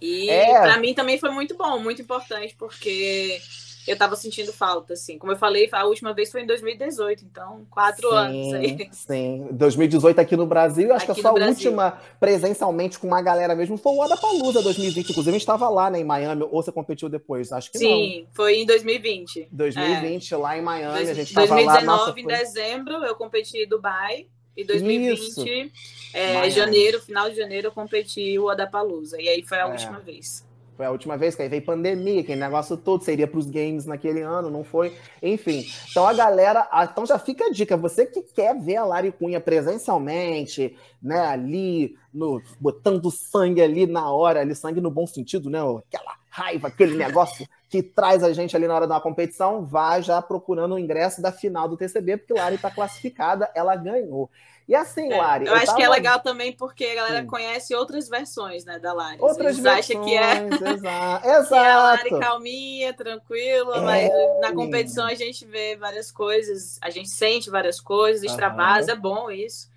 E 0.00 0.30
é. 0.30 0.60
para 0.60 0.78
mim 0.78 0.94
também 0.94 1.18
foi 1.18 1.30
muito 1.30 1.56
bom, 1.56 1.78
muito 1.78 2.00
importante, 2.00 2.56
porque 2.58 3.40
eu 3.86 3.96
tava 3.96 4.16
sentindo 4.16 4.52
falta, 4.52 4.94
assim. 4.94 5.18
Como 5.18 5.32
eu 5.32 5.36
falei, 5.36 5.68
a 5.72 5.84
última 5.84 6.14
vez 6.14 6.30
foi 6.30 6.42
em 6.42 6.46
2018, 6.46 7.24
então 7.24 7.66
quatro 7.70 8.08
sim, 8.08 8.16
anos 8.16 8.54
aí. 8.54 8.88
Sim, 8.92 9.48
2018 9.52 10.18
aqui 10.18 10.36
no 10.36 10.46
Brasil, 10.46 10.92
acho 10.94 11.04
aqui 11.04 11.20
que 11.20 11.26
a 11.26 11.30
sua 11.30 11.46
última 11.46 11.98
presencialmente 12.18 12.98
com 12.98 13.06
uma 13.06 13.20
galera 13.20 13.54
mesmo 13.54 13.76
foi 13.76 13.92
o 13.92 14.02
Adapalooza 14.02 14.62
2020. 14.62 15.10
Inclusive, 15.10 15.30
a 15.30 15.32
gente 15.32 15.42
estava 15.42 15.68
lá, 15.68 15.90
né, 15.90 16.00
em 16.00 16.04
Miami, 16.04 16.42
ou 16.44 16.62
você 16.62 16.72
competiu 16.72 17.08
depois? 17.08 17.52
Acho 17.52 17.70
que 17.70 17.78
sim, 17.78 17.90
não. 17.90 17.98
Sim, 17.98 18.26
foi 18.32 18.60
em 18.60 18.66
2020. 18.66 19.48
2020, 19.52 20.32
é. 20.32 20.36
lá 20.36 20.56
em 20.56 20.62
Miami, 20.62 20.94
Dois, 20.94 21.10
a 21.10 21.14
gente 21.14 21.28
estava 21.28 21.60
lá. 21.60 21.80
2019, 21.80 22.20
em 22.20 22.26
dezembro, 22.26 23.04
eu 23.04 23.14
competi 23.14 23.58
em 23.58 23.68
Dubai. 23.68 24.26
E 24.56 24.64
2020, 24.64 25.72
é, 26.12 26.50
janeiro, 26.50 27.00
final 27.00 27.30
de 27.30 27.36
janeiro, 27.36 27.68
eu 27.68 27.72
competi 27.72 28.38
o 28.38 28.48
Adapalooza. 28.48 29.20
E 29.20 29.28
aí 29.28 29.42
foi 29.42 29.58
a 29.58 29.66
é. 29.66 29.70
última 29.70 29.98
vez. 29.98 30.44
Foi 30.80 30.86
a 30.86 30.90
última 30.90 31.14
vez 31.14 31.34
que 31.34 31.42
aí 31.42 31.48
veio 31.50 31.62
pandemia, 31.62 32.22
aquele 32.22 32.40
negócio 32.40 32.74
todo, 32.74 33.04
seria 33.04 33.26
para 33.26 33.38
os 33.38 33.50
games 33.50 33.84
naquele 33.84 34.22
ano, 34.22 34.48
não 34.48 34.64
foi? 34.64 34.96
Enfim. 35.22 35.62
Então 35.90 36.08
a 36.08 36.14
galera. 36.14 36.66
Então 36.90 37.04
já 37.04 37.18
fica 37.18 37.44
a 37.44 37.50
dica, 37.50 37.76
você 37.76 38.06
que 38.06 38.22
quer 38.22 38.58
ver 38.58 38.76
a 38.76 38.86
Lari 38.86 39.12
Cunha 39.12 39.38
presencialmente, 39.42 40.74
né, 41.02 41.20
ali, 41.20 41.98
no, 42.14 42.40
botando 42.58 43.10
sangue 43.10 43.60
ali 43.60 43.86
na 43.86 44.10
hora, 44.10 44.40
ali, 44.40 44.54
sangue 44.54 44.80
no 44.80 44.90
bom 44.90 45.06
sentido, 45.06 45.50
né? 45.50 45.58
Aquela 45.58 46.16
raiva, 46.30 46.68
aquele 46.68 46.96
negócio 46.96 47.46
que 47.68 47.82
traz 47.82 48.24
a 48.24 48.32
gente 48.32 48.56
ali 48.56 48.66
na 48.66 48.74
hora 48.74 48.86
da 48.86 48.98
competição, 48.98 49.66
vá 49.66 50.00
já 50.00 50.22
procurando 50.22 50.76
o 50.76 50.78
ingresso 50.78 51.20
da 51.20 51.30
final 51.30 51.68
do 51.68 51.76
TCB, 51.76 52.16
porque 52.16 52.32
Lari 52.32 52.54
está 52.54 52.70
classificada, 52.70 53.50
ela 53.54 53.76
ganhou. 53.76 54.30
E 54.70 54.74
assim, 54.76 55.12
é, 55.12 55.16
Lari. 55.16 55.46
Eu, 55.46 55.50
eu 55.50 55.56
acho 55.56 55.66
tava... 55.66 55.78
que 55.78 55.82
é 55.82 55.88
legal 55.88 56.20
também 56.20 56.52
porque 56.52 56.84
a 56.84 56.94
galera 56.94 57.22
Sim. 57.22 57.26
conhece 57.26 57.74
outras 57.74 58.08
versões, 58.08 58.64
né, 58.64 58.78
da 58.78 58.92
Lari. 58.92 59.16
Outras 59.20 59.58
Eles 59.58 59.58
versões, 59.58 59.90
acham 59.90 60.04
que 60.04 60.16
é. 60.16 60.46
Exato. 60.46 61.26
exato. 61.26 61.54
é 61.56 61.72
a 61.72 61.82
Lari 61.82 62.10
calminha, 62.10 62.94
tranquila, 62.94 63.78
é. 63.78 63.80
mas 63.80 64.10
na 64.40 64.52
competição 64.52 65.06
a 65.06 65.14
gente 65.14 65.44
vê 65.44 65.74
várias 65.74 66.12
coisas, 66.12 66.78
a 66.80 66.88
gente 66.88 67.08
sente 67.08 67.50
várias 67.50 67.80
coisas, 67.80 68.22
extravasa, 68.22 68.92
é 68.92 68.94
bom 68.94 69.28
isso. 69.28 69.68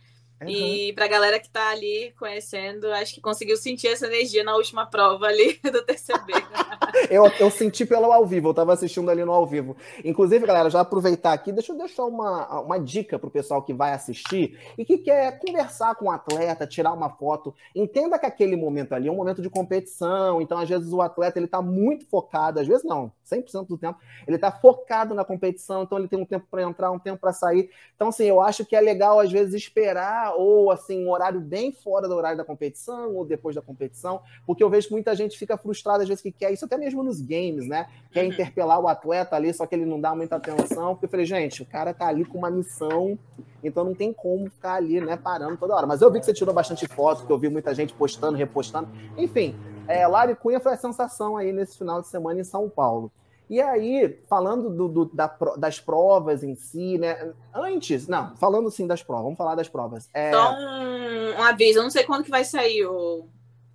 Uhum. 0.42 0.50
E 0.50 0.94
para 0.94 1.06
a 1.06 1.08
galera 1.08 1.40
que 1.40 1.48
está 1.48 1.70
ali 1.70 2.14
conhecendo, 2.18 2.92
acho 2.92 3.14
que 3.14 3.22
conseguiu 3.22 3.56
sentir 3.58 3.88
essa 3.88 4.08
energia 4.08 4.44
na 4.44 4.56
última 4.56 4.86
prova 4.86 5.28
ali 5.28 5.60
do 5.64 5.82
TCB. 5.84 6.34
eu, 7.10 7.26
eu 7.40 7.50
senti 7.50 7.86
pelo 7.86 8.12
ao 8.12 8.26
vivo, 8.26 8.48
eu 8.48 8.52
estava 8.52 8.74
assistindo 8.74 9.10
ali 9.10 9.24
no 9.24 9.32
ao 9.32 9.46
vivo. 9.46 9.76
Inclusive, 10.04 10.46
galera, 10.46 10.70
já 10.70 10.82
aproveitar 10.82 11.34
aqui, 11.34 11.52
deixa 11.52 11.72
eu 11.72 11.78
deixar 11.78 12.06
uma, 12.06 12.62
uma 12.62 12.80
dica 12.80 13.18
para 13.18 13.28
o 13.28 13.32
pessoal 13.32 13.62
que 13.62 13.74
vai 13.74 13.94
assistir 13.94 14.60
e 14.78 14.86
que 14.86 14.98
quer 14.98 15.40
conversar 15.40 15.96
com 15.96 16.06
o 16.06 16.12
atleta, 16.12 16.68
tirar 16.68 16.94
uma 16.94 17.10
foto. 17.10 17.54
Entenda 17.76 18.20
que 18.20 18.26
aquele 18.26 18.56
momento 18.56 18.94
ali 18.94 19.08
é 19.08 19.12
um 19.12 19.16
momento 19.16 19.42
de 19.42 19.50
competição, 19.50 20.42
então 20.42 20.58
às 20.58 20.68
vezes 20.68 20.92
o 20.92 21.02
atleta 21.02 21.40
ele 21.40 21.46
está 21.46 21.62
muito 21.62 22.06
focado, 22.08 22.60
às 22.60 22.68
vezes 22.68 22.84
não, 22.84 23.12
100% 23.26 23.68
do 23.68 23.78
tempo, 23.78 23.98
ele 24.28 24.36
está 24.36 24.52
focado 24.52 25.14
na 25.14 25.24
competição, 25.24 25.84
então 25.84 25.98
ele 25.98 26.08
tem 26.08 26.20
um 26.20 26.26
tempo 26.26 26.46
para 26.50 26.64
entrar, 26.64 26.92
um 26.92 27.00
tempo 27.00 27.20
para 27.20 27.34
sair. 27.34 27.70
Então, 27.96 28.10
assim, 28.10 28.26
eu 28.26 28.42
acho 28.42 28.66
que 28.66 28.76
é 28.76 28.82
legal 28.82 29.20
às 29.20 29.32
vezes 29.32 29.54
esperar 29.54 30.23
ou 30.32 30.72
assim, 30.72 31.06
um 31.06 31.12
horário 31.12 31.40
bem 31.40 31.72
fora 31.72 32.08
do 32.08 32.16
horário 32.16 32.38
da 32.38 32.46
competição, 32.46 33.16
ou 33.16 33.26
depois 33.26 33.56
da 33.56 33.62
competição, 33.62 34.22
porque 34.46 34.64
eu 34.64 34.70
vejo 34.70 34.88
que 34.88 34.94
muita 34.94 35.16
gente 35.16 35.38
fica 35.38 35.58
frustrada 35.58 36.04
às 36.04 36.10
vezes 36.10 36.22
que 36.22 36.32
quer 36.32 36.52
isso, 36.52 36.66
até 36.66 36.78
mesmo 36.78 37.04
nos 37.04 37.22
games, 37.22 37.68
né? 37.68 37.88
Quer 38.12 38.24
uhum. 38.24 38.32
interpelar 38.32 38.80
o 38.80 38.88
atleta 38.88 39.36
ali, 39.36 39.54
só 39.54 39.66
que 39.66 39.76
ele 39.76 39.86
não 39.86 40.00
dá 40.00 40.16
muita 40.16 40.36
atenção, 40.36 40.94
porque 40.94 41.06
eu 41.06 41.10
falei, 41.10 41.26
gente, 41.26 41.62
o 41.62 41.66
cara 41.66 41.94
tá 41.94 42.08
ali 42.08 42.26
com 42.26 42.38
uma 42.38 42.50
missão, 42.50 43.18
então 43.64 43.84
não 43.84 43.94
tem 43.94 44.14
como 44.14 44.50
ficar 44.50 44.76
ali, 44.76 45.00
né, 45.00 45.18
parando 45.18 45.58
toda 45.58 45.76
hora. 45.76 45.88
Mas 45.88 46.02
eu 46.02 46.12
vi 46.12 46.20
que 46.20 46.26
você 46.26 46.34
tirou 46.34 46.54
bastante 46.54 46.88
foto, 46.88 47.26
que 47.26 47.32
eu 47.32 47.38
vi 47.38 47.50
muita 47.50 47.74
gente 47.74 47.94
postando, 47.94 48.38
repostando, 48.38 48.90
enfim. 49.18 49.56
É, 49.88 50.08
Lari 50.08 50.36
Cunha 50.36 50.60
foi 50.60 50.74
a 50.74 50.78
sensação 50.78 51.36
aí 51.36 51.52
nesse 51.52 51.78
final 51.78 52.02
de 52.02 52.08
semana 52.08 52.40
em 52.40 52.44
São 52.44 52.70
Paulo. 52.70 53.12
E 53.50 53.62
aí, 53.62 54.20
falando 54.28 54.70
do, 54.70 54.88
do, 54.88 55.06
da, 55.06 55.28
das 55.58 55.80
provas 55.80 56.44
em 56.44 56.56
si, 56.56 56.98
né? 56.98 57.34
Antes, 57.54 58.08
não, 58.08 58.36
falando 58.38 58.72
sim 58.72 58.88
das 58.88 59.04
provas, 59.04 59.26
vamos 59.26 59.38
falar 59.38 59.56
das 59.56 59.68
provas. 59.68 60.10
É... 60.14 60.32
Só 60.32 60.54
um, 60.54 61.36
um 61.38 61.44
aviso, 61.44 61.80
eu 61.80 61.84
não 61.84 61.92
sei 61.92 62.04
quando 62.04 62.24
que 62.24 62.32
vai 62.32 62.44
sair 62.44 62.86
o. 62.86 63.28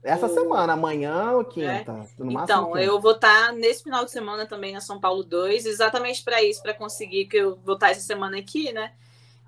Essa 0.03 0.27
o... 0.27 0.29
semana, 0.29 0.73
amanhã 0.73 1.33
ou 1.33 1.45
quinta? 1.45 2.07
É. 2.19 2.25
então, 2.25 2.67
quinta. 2.67 2.83
eu 2.83 3.01
vou 3.01 3.13
estar 3.13 3.49
tá 3.49 3.53
nesse 3.53 3.83
final 3.83 4.05
de 4.05 4.11
semana 4.11 4.47
também 4.47 4.73
na 4.73 4.81
São 4.81 4.99
Paulo 4.99 5.23
2, 5.23 5.67
exatamente 5.67 6.25
para 6.25 6.43
isso, 6.43 6.63
para 6.63 6.75
conseguir 6.75 7.27
que 7.27 7.37
eu 7.37 7.59
vou 7.65 7.75
estar 7.75 7.87
tá 7.87 7.93
essa 7.93 8.01
semana 8.01 8.39
aqui, 8.39 8.73
né? 8.73 8.93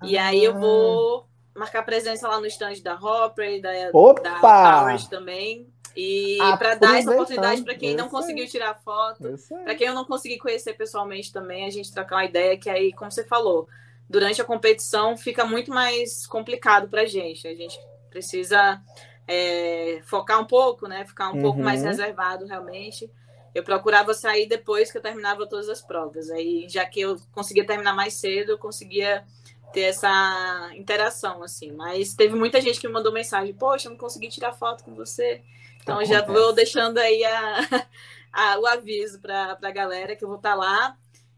E 0.03 0.17
ah. 0.17 0.27
aí 0.27 0.43
eu 0.43 0.57
vou 0.57 1.25
marcar 1.55 1.83
presença 1.83 2.27
lá 2.27 2.39
no 2.39 2.45
stand 2.47 2.81
da 2.83 2.95
Hopper, 2.95 3.61
da, 3.61 3.69
Opa! 3.93 4.21
da 4.21 4.39
Powers 4.39 5.07
também. 5.07 5.70
E 5.95 6.37
para 6.57 6.75
dar 6.75 6.99
essa 6.99 7.11
oportunidade 7.11 7.63
para 7.63 7.75
quem 7.75 7.95
não 7.95 8.07
conseguiu 8.07 8.47
tirar 8.47 8.75
foto, 8.75 9.37
para 9.63 9.75
quem 9.75 9.87
eu 9.87 9.93
não 9.93 10.05
consegui 10.05 10.37
conhecer 10.37 10.73
pessoalmente 10.73 11.31
também, 11.31 11.65
a 11.65 11.69
gente 11.69 11.91
trocar 11.91 12.15
uma 12.17 12.25
ideia 12.25 12.57
que 12.57 12.69
aí, 12.69 12.93
como 12.93 13.11
você 13.11 13.23
falou, 13.23 13.67
durante 14.09 14.41
a 14.41 14.45
competição 14.45 15.17
fica 15.17 15.45
muito 15.45 15.71
mais 15.71 16.25
complicado 16.27 16.87
para 16.87 17.01
a 17.01 17.05
gente. 17.05 17.47
A 17.47 17.55
gente 17.55 17.79
precisa 18.09 18.81
é, 19.27 20.01
focar 20.03 20.39
um 20.39 20.45
pouco, 20.45 20.87
né? 20.87 21.05
Ficar 21.05 21.29
um 21.29 21.35
uhum. 21.35 21.41
pouco 21.41 21.59
mais 21.59 21.81
uhum. 21.81 21.87
reservado 21.87 22.45
realmente. 22.45 23.09
Eu 23.53 23.63
procurava 23.63 24.13
sair 24.13 24.47
depois 24.47 24.91
que 24.91 24.97
eu 24.97 25.01
terminava 25.01 25.47
todas 25.47 25.67
as 25.67 25.81
provas. 25.81 26.29
Aí, 26.29 26.67
já 26.69 26.85
que 26.85 27.01
eu 27.01 27.17
conseguia 27.33 27.65
terminar 27.65 27.93
mais 27.93 28.13
cedo, 28.13 28.51
eu 28.51 28.57
conseguia 28.57 29.25
ter 29.71 29.81
essa 29.81 30.71
interação, 30.75 31.43
assim. 31.43 31.71
Mas 31.71 32.13
teve 32.13 32.35
muita 32.35 32.61
gente 32.61 32.79
que 32.79 32.87
me 32.87 32.93
mandou 32.93 33.11
mensagem: 33.11 33.53
Poxa, 33.53 33.89
não 33.89 33.97
consegui 33.97 34.29
tirar 34.29 34.53
foto 34.53 34.83
com 34.83 34.93
você. 34.93 35.41
Então 35.81 35.95
Acontece. 35.95 36.13
já 36.13 36.25
vou 36.25 36.53
deixando 36.53 36.97
aí 36.97 37.23
a, 37.23 37.87
a, 38.31 38.59
o 38.59 38.67
aviso 38.67 39.19
para 39.19 39.57
a 39.61 39.71
galera 39.71 40.15
que 40.15 40.23
eu 40.23 40.27
vou 40.27 40.37
estar 40.37 40.51
tá 40.51 40.55
lá 40.55 40.97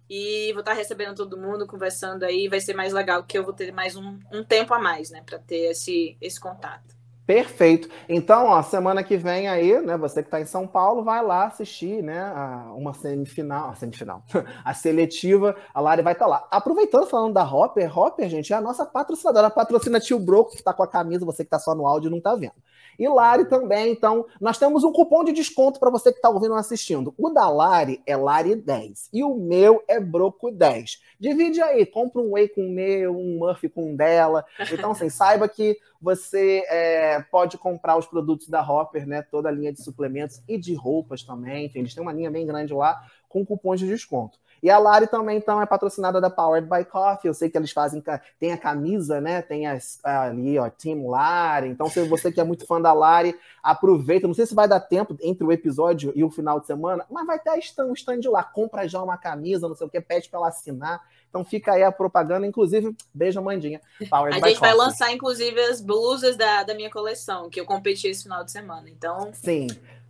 e 0.09 0.51
vou 0.53 0.59
estar 0.59 0.71
tá 0.71 0.77
recebendo 0.77 1.15
todo 1.15 1.37
mundo, 1.37 1.65
conversando 1.65 2.23
aí. 2.23 2.47
Vai 2.47 2.59
ser 2.59 2.73
mais 2.73 2.93
legal 2.93 3.23
que 3.23 3.37
eu 3.37 3.43
vou 3.43 3.53
ter 3.53 3.71
mais 3.71 3.95
um, 3.95 4.19
um 4.31 4.43
tempo 4.43 4.73
a 4.73 4.79
mais, 4.79 5.09
né, 5.09 5.23
para 5.25 5.39
ter 5.39 5.71
esse, 5.71 6.17
esse 6.21 6.39
contato. 6.39 6.93
Perfeito. 7.25 7.87
Então, 8.09 8.47
ó, 8.47 8.61
semana 8.61 9.01
que 9.01 9.15
vem 9.15 9.47
aí, 9.47 9.79
né, 9.81 9.95
você 9.95 10.21
que 10.21 10.27
está 10.27 10.41
em 10.41 10.45
São 10.45 10.67
Paulo, 10.67 11.03
vai 11.03 11.23
lá 11.23 11.45
assistir, 11.45 12.03
né, 12.03 12.19
a, 12.19 12.73
uma 12.75 12.93
semifinal, 12.93 13.69
a 13.69 13.75
semifinal, 13.75 14.23
a 14.63 14.73
seletiva, 14.73 15.55
a 15.73 15.79
Lari 15.79 16.01
vai 16.01 16.13
estar 16.13 16.25
tá 16.25 16.31
lá. 16.31 16.47
Aproveitando, 16.51 17.07
falando 17.07 17.33
da 17.33 17.43
Hopper, 17.43 17.97
Hopper, 17.97 18.27
gente, 18.27 18.51
é 18.51 18.57
a 18.57 18.61
nossa 18.61 18.85
patrocinadora, 18.85 19.47
a 19.47 19.49
patrocina 19.49 20.01
Tio 20.01 20.19
Broco, 20.19 20.51
que 20.51 20.57
está 20.57 20.73
com 20.73 20.83
a 20.83 20.87
camisa, 20.87 21.25
você 21.25 21.43
que 21.43 21.47
está 21.47 21.59
só 21.59 21.73
no 21.73 21.87
áudio 21.87 22.11
não 22.11 22.17
está 22.17 22.35
vendo. 22.35 22.55
E 22.97 23.07
Lari 23.07 23.45
também, 23.45 23.91
então, 23.91 24.25
nós 24.39 24.57
temos 24.57 24.83
um 24.83 24.91
cupom 24.91 25.23
de 25.23 25.31
desconto 25.31 25.79
para 25.79 25.89
você 25.89 26.11
que 26.11 26.17
está 26.17 26.29
ouvindo 26.29 26.51
ou 26.51 26.57
assistindo. 26.57 27.13
O 27.17 27.29
da 27.29 27.49
Lari 27.49 28.01
é 28.05 28.15
Lari10 28.15 29.09
e 29.11 29.23
o 29.23 29.35
meu 29.35 29.83
é 29.87 29.99
Broco 29.99 30.51
10. 30.51 31.01
Divide 31.19 31.61
aí, 31.61 31.85
compra 31.85 32.21
um 32.21 32.33
whey 32.33 32.49
com 32.49 32.61
o 32.61 32.69
meu, 32.69 33.15
um 33.15 33.37
Murphy 33.39 33.69
com 33.69 33.93
o 33.93 33.97
dela. 33.97 34.45
Então, 34.71 34.91
assim, 34.91 35.09
saiba 35.09 35.47
que 35.47 35.77
você 36.01 36.65
é, 36.67 37.21
pode 37.31 37.57
comprar 37.57 37.97
os 37.97 38.05
produtos 38.05 38.49
da 38.49 38.61
Hopper, 38.61 39.07
né? 39.07 39.21
Toda 39.21 39.47
a 39.47 39.51
linha 39.51 39.71
de 39.71 39.81
suplementos 39.81 40.41
e 40.47 40.57
de 40.57 40.73
roupas 40.73 41.23
também. 41.23 41.65
Enfim, 41.65 41.79
eles 41.79 41.93
têm 41.93 42.03
uma 42.03 42.11
linha 42.11 42.29
bem 42.29 42.45
grande 42.45 42.73
lá 42.73 43.01
com 43.29 43.45
cupons 43.45 43.79
de 43.79 43.87
desconto. 43.87 44.37
E 44.63 44.69
a 44.69 44.79
Lari 44.79 45.07
também 45.07 45.37
então 45.37 45.61
é 45.61 45.65
patrocinada 45.65 46.21
da 46.21 46.29
Powered 46.29 46.69
by 46.69 46.85
Coffee. 46.85 47.27
Eu 47.27 47.33
sei 47.33 47.49
que 47.49 47.57
eles 47.57 47.73
fazem 47.73 48.01
tem 48.39 48.53
a 48.53 48.57
camisa, 48.57 49.19
né? 49.19 49.41
Tem 49.41 49.67
as, 49.67 49.99
ali, 50.01 50.57
ó, 50.57 50.69
Team 50.69 51.05
Lari. 51.09 51.67
Então, 51.67 51.89
se 51.89 52.01
você 52.07 52.31
que 52.31 52.39
é 52.39 52.45
muito 52.45 52.65
fã 52.65 52.79
da 52.79 52.93
Lari, 52.93 53.37
aproveita. 53.61 54.25
Não 54.25 54.33
sei 54.33 54.45
se 54.45 54.55
vai 54.55 54.65
dar 54.65 54.79
tempo 54.79 55.17
entre 55.21 55.45
o 55.45 55.51
episódio 55.51 56.13
e 56.15 56.23
o 56.23 56.31
final 56.31 56.61
de 56.61 56.65
semana, 56.65 57.05
mas 57.11 57.27
vai 57.27 57.37
ter 57.37 57.51
um 57.81 57.91
stand 57.91 58.21
lá. 58.29 58.41
Compra 58.41 58.87
já 58.87 59.03
uma 59.03 59.17
camisa, 59.17 59.67
não 59.67 59.75
sei 59.75 59.85
o 59.85 59.89
que, 59.89 59.99
pede 59.99 60.29
para 60.29 60.39
ela 60.39 60.47
assinar. 60.47 61.01
Então 61.27 61.43
fica 61.43 61.73
aí 61.73 61.83
a 61.83 61.91
propaganda, 61.91 62.47
inclusive, 62.47 62.95
beijo 63.13 63.41
Mandinha. 63.41 63.81
Powered 64.09 64.41
a 64.41 64.47
gente 64.47 64.61
vai 64.61 64.73
lançar, 64.73 65.11
inclusive, 65.11 65.59
as 65.59 65.81
blusas 65.81 66.37
da, 66.37 66.63
da 66.63 66.73
minha 66.73 66.89
coleção, 66.89 67.49
que 67.49 67.59
eu 67.59 67.65
competi 67.65 68.07
esse 68.07 68.23
final 68.23 68.45
de 68.45 68.51
semana. 68.51 68.89
Então, 68.89 69.29
sim. 69.33 69.67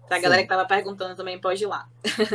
Pra 0.08 0.18
sim. 0.18 0.24
galera 0.24 0.44
que 0.44 0.50
tava 0.50 0.66
perguntando 0.66 1.16
também, 1.16 1.40
pode 1.40 1.64
ir 1.64 1.66
lá. 1.66 1.88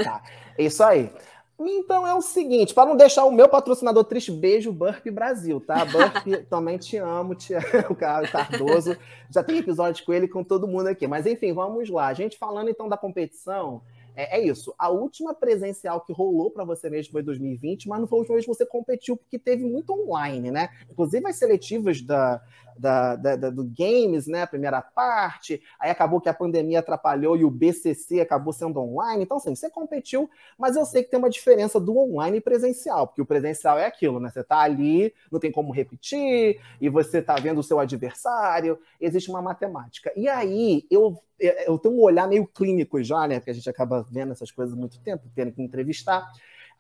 Tá. 0.03 0.21
Isso 0.59 0.83
aí. 0.83 1.13
Então 1.61 2.07
é 2.07 2.15
o 2.15 2.23
seguinte, 2.23 2.73
para 2.73 2.89
não 2.89 2.97
deixar 2.97 3.25
o 3.25 3.33
meu 3.33 3.49
patrocinador 3.49 4.05
triste, 4.05 4.31
beijo 4.31 4.73
Burp 4.73 5.05
Brasil, 5.11 5.61
tá? 5.61 5.83
Burp, 5.87 6.45
também 6.49 6.79
te 6.79 6.97
amo, 6.97 7.35
te 7.35 7.53
amo, 7.55 7.65
o 7.91 7.97
Cardoso. 7.97 8.97
Já 9.29 9.43
tem 9.43 9.59
episódio 9.59 10.05
com 10.05 10.13
ele 10.13 10.29
com 10.29 10.45
todo 10.45 10.69
mundo 10.69 10.87
aqui. 10.87 11.07
Mas 11.09 11.27
enfim, 11.27 11.53
vamos 11.53 11.91
lá. 11.91 12.07
A 12.07 12.15
gente 12.15 12.39
falando 12.39 12.71
então 12.71 12.89
da 12.89 12.97
competição, 12.97 13.83
é, 14.15 14.39
é 14.39 14.45
isso. 14.45 14.73
A 14.79 14.89
última 14.89 15.35
presencial 15.35 16.01
que 16.01 16.13
rolou 16.13 16.51
para 16.51 16.65
você 16.65 16.89
mesmo 16.89 17.11
foi 17.11 17.23
2020, 17.23 17.89
mas 17.89 18.01
não 18.01 18.07
foi 18.07 18.19
a 18.19 18.21
última 18.21 18.35
vez 18.37 18.47
que 18.47 18.55
você 18.55 18.65
competiu, 18.65 19.17
porque 19.17 19.39
teve 19.39 19.65
muito 19.65 19.93
online, 19.93 20.53
né? 20.53 20.69
Inclusive 20.89 21.27
as 21.27 21.37
seletivas 21.37 22.01
da, 22.03 22.41
da, 22.79 23.17
da, 23.17 23.37
da, 23.37 23.51
do 23.51 23.65
Games, 23.65 24.27
né? 24.27 24.43
A 24.43 24.47
primeira 24.47 24.81
parte, 24.81 25.63
aí 25.79 25.91
acabou 25.91 26.21
que 26.21 26.29
a 26.29 26.35
pandemia 26.35 26.79
atrapalhou 26.79 27.37
e 27.37 27.45
o 27.45 27.51
BCC 27.51 28.21
acabou 28.21 28.53
sendo 28.53 28.81
online. 28.81 29.25
Então, 29.25 29.37
assim, 29.37 29.55
você 29.55 29.71
competiu, 29.71 30.31
mas 30.59 30.77
eu 30.77 30.85
sei 30.85 31.03
que 31.03 31.11
tem 31.11 31.19
uma 31.19 31.31
diferença 31.31 31.81
do 31.81 31.97
online 31.97 32.39
e 32.39 32.41
presencial, 32.41 33.07
porque 33.07 33.23
o 33.23 33.27
presencial 33.27 33.79
é 33.79 33.87
aquilo, 33.87 34.21
né? 34.21 34.31
Você 34.31 34.45
tá 34.45 34.59
ali, 34.61 35.13
não 35.31 35.41
tem 35.41 35.51
como 35.51 35.73
repetir, 35.73 36.61
e 36.81 36.89
você 36.89 37.21
tá 37.21 37.35
vendo 37.37 37.59
o 37.59 37.63
seu 37.63 37.79
adversário, 37.79 38.79
existe 39.01 39.31
uma 39.31 39.43
matemática. 39.43 40.13
E 40.17 40.29
aí, 40.29 40.87
eu 40.91 41.21
eu 41.41 41.79
tenho 41.79 41.95
um 41.95 42.01
olhar 42.01 42.27
meio 42.27 42.47
clínico 42.47 43.03
já, 43.03 43.27
né? 43.29 43.39
Porque 43.39 43.51
a 43.51 43.55
gente 43.55 43.71
acaba 43.71 44.05
vendo 44.11 44.33
essas 44.33 44.51
coisas 44.51 44.75
há 44.75 44.77
muito 44.77 44.99
tempo, 45.01 45.31
tendo 45.35 45.53
que 45.53 45.63
entrevistar. 45.63 46.29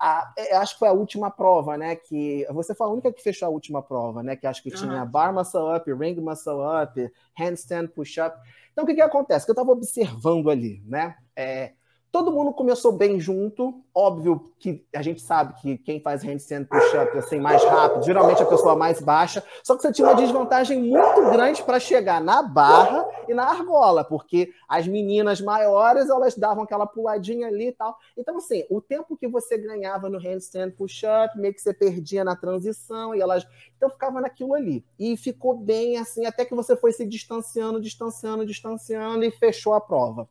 Ah, 0.00 0.32
acho 0.60 0.74
que 0.74 0.78
foi 0.78 0.88
a 0.88 0.92
última 0.92 1.30
prova, 1.30 1.76
né? 1.76 1.96
Que 1.96 2.46
você 2.52 2.74
foi 2.74 2.86
a 2.86 2.90
única 2.90 3.12
que 3.12 3.22
fechou 3.22 3.46
a 3.46 3.50
última 3.50 3.82
prova, 3.82 4.22
né? 4.22 4.36
Que 4.36 4.46
acho 4.46 4.62
que 4.62 4.70
uhum. 4.70 4.76
tinha 4.76 5.04
bar 5.04 5.32
muscle 5.32 5.74
up, 5.74 5.92
ring 5.92 6.20
muscle 6.20 6.60
up, 6.60 7.12
handstand 7.36 7.88
push 7.88 8.18
up. 8.18 8.38
Então, 8.72 8.84
o 8.84 8.86
que, 8.86 8.94
que 8.94 9.02
acontece? 9.02 9.44
Que 9.44 9.50
eu 9.50 9.54
estava 9.54 9.72
observando 9.72 10.50
ali, 10.50 10.80
né? 10.86 11.16
É, 11.34 11.72
Todo 12.10 12.32
mundo 12.32 12.52
começou 12.54 12.92
bem 12.92 13.20
junto. 13.20 13.82
Óbvio 13.94 14.50
que 14.58 14.86
a 14.94 15.02
gente 15.02 15.20
sabe 15.20 15.54
que 15.60 15.76
quem 15.76 16.00
faz 16.00 16.22
handstand 16.22 16.64
push-up 16.64 17.18
assim 17.18 17.38
mais 17.38 17.62
rápido, 17.62 18.02
geralmente 18.02 18.40
é 18.40 18.44
a 18.44 18.48
pessoa 18.48 18.74
mais 18.74 19.00
baixa. 19.00 19.44
Só 19.62 19.76
que 19.76 19.82
você 19.82 19.92
tinha 19.92 20.08
uma 20.08 20.14
desvantagem 20.14 20.80
muito 20.80 21.30
grande 21.30 21.62
para 21.62 21.78
chegar 21.78 22.20
na 22.20 22.42
barra 22.42 23.06
e 23.28 23.34
na 23.34 23.44
argola, 23.44 24.04
porque 24.04 24.50
as 24.66 24.88
meninas 24.88 25.40
maiores 25.40 26.08
elas 26.08 26.34
davam 26.34 26.64
aquela 26.64 26.86
puladinha 26.86 27.48
ali 27.48 27.68
e 27.68 27.72
tal. 27.72 27.94
Então, 28.16 28.38
assim, 28.38 28.64
o 28.70 28.80
tempo 28.80 29.16
que 29.16 29.28
você 29.28 29.58
ganhava 29.58 30.08
no 30.08 30.18
handstand 30.18 30.70
push-up, 30.70 31.38
meio 31.38 31.52
que 31.52 31.60
você 31.60 31.74
perdia 31.74 32.24
na 32.24 32.34
transição 32.34 33.14
e 33.14 33.20
elas. 33.20 33.46
Então 33.76 33.90
ficava 33.90 34.18
naquilo 34.18 34.54
ali. 34.54 34.82
E 34.98 35.14
ficou 35.14 35.54
bem 35.54 35.98
assim, 35.98 36.24
até 36.24 36.46
que 36.46 36.54
você 36.54 36.74
foi 36.74 36.92
se 36.92 37.06
distanciando, 37.06 37.78
distanciando, 37.78 38.46
distanciando 38.46 39.24
e 39.24 39.30
fechou 39.30 39.74
a 39.74 39.80
prova. 39.80 40.26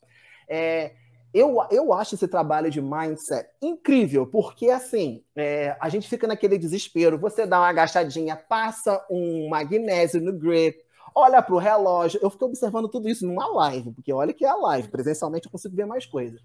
É, 0.50 0.94
eu, 1.34 1.58
eu 1.70 1.94
acho 1.94 2.16
esse 2.16 2.28
trabalho 2.28 2.72
de 2.72 2.82
mindset 2.82 3.50
incrível, 3.62 4.26
porque 4.26 4.70
assim, 4.70 5.24
é, 5.36 5.76
a 5.80 5.90
gente 5.90 6.08
fica 6.08 6.28
naquele 6.28 6.58
desespero. 6.58 7.18
Você 7.20 7.46
dá 7.46 7.60
uma 7.60 7.68
agachadinha, 7.68 8.36
passa 8.36 9.06
um 9.10 9.50
magnésio 9.50 10.22
no 10.22 10.34
grip, 10.34 10.78
olha 11.13 11.42
para 11.42 11.56
o 11.56 11.60
relógio. 11.60 12.20
Eu 12.24 12.30
fico 12.30 12.46
observando 12.46 12.88
tudo 12.88 13.10
isso 13.10 13.26
numa 13.26 13.48
live, 13.48 13.92
porque 13.92 14.13
olha 14.13 14.34
que 14.34 14.46
é 14.46 14.50
a 14.50 14.56
live, 14.56 14.88
presencialmente 14.88 15.46
eu 15.46 15.52
consigo 15.52 15.76
ver 15.76 15.86
mais 15.86 16.06
coisas. 16.06 16.42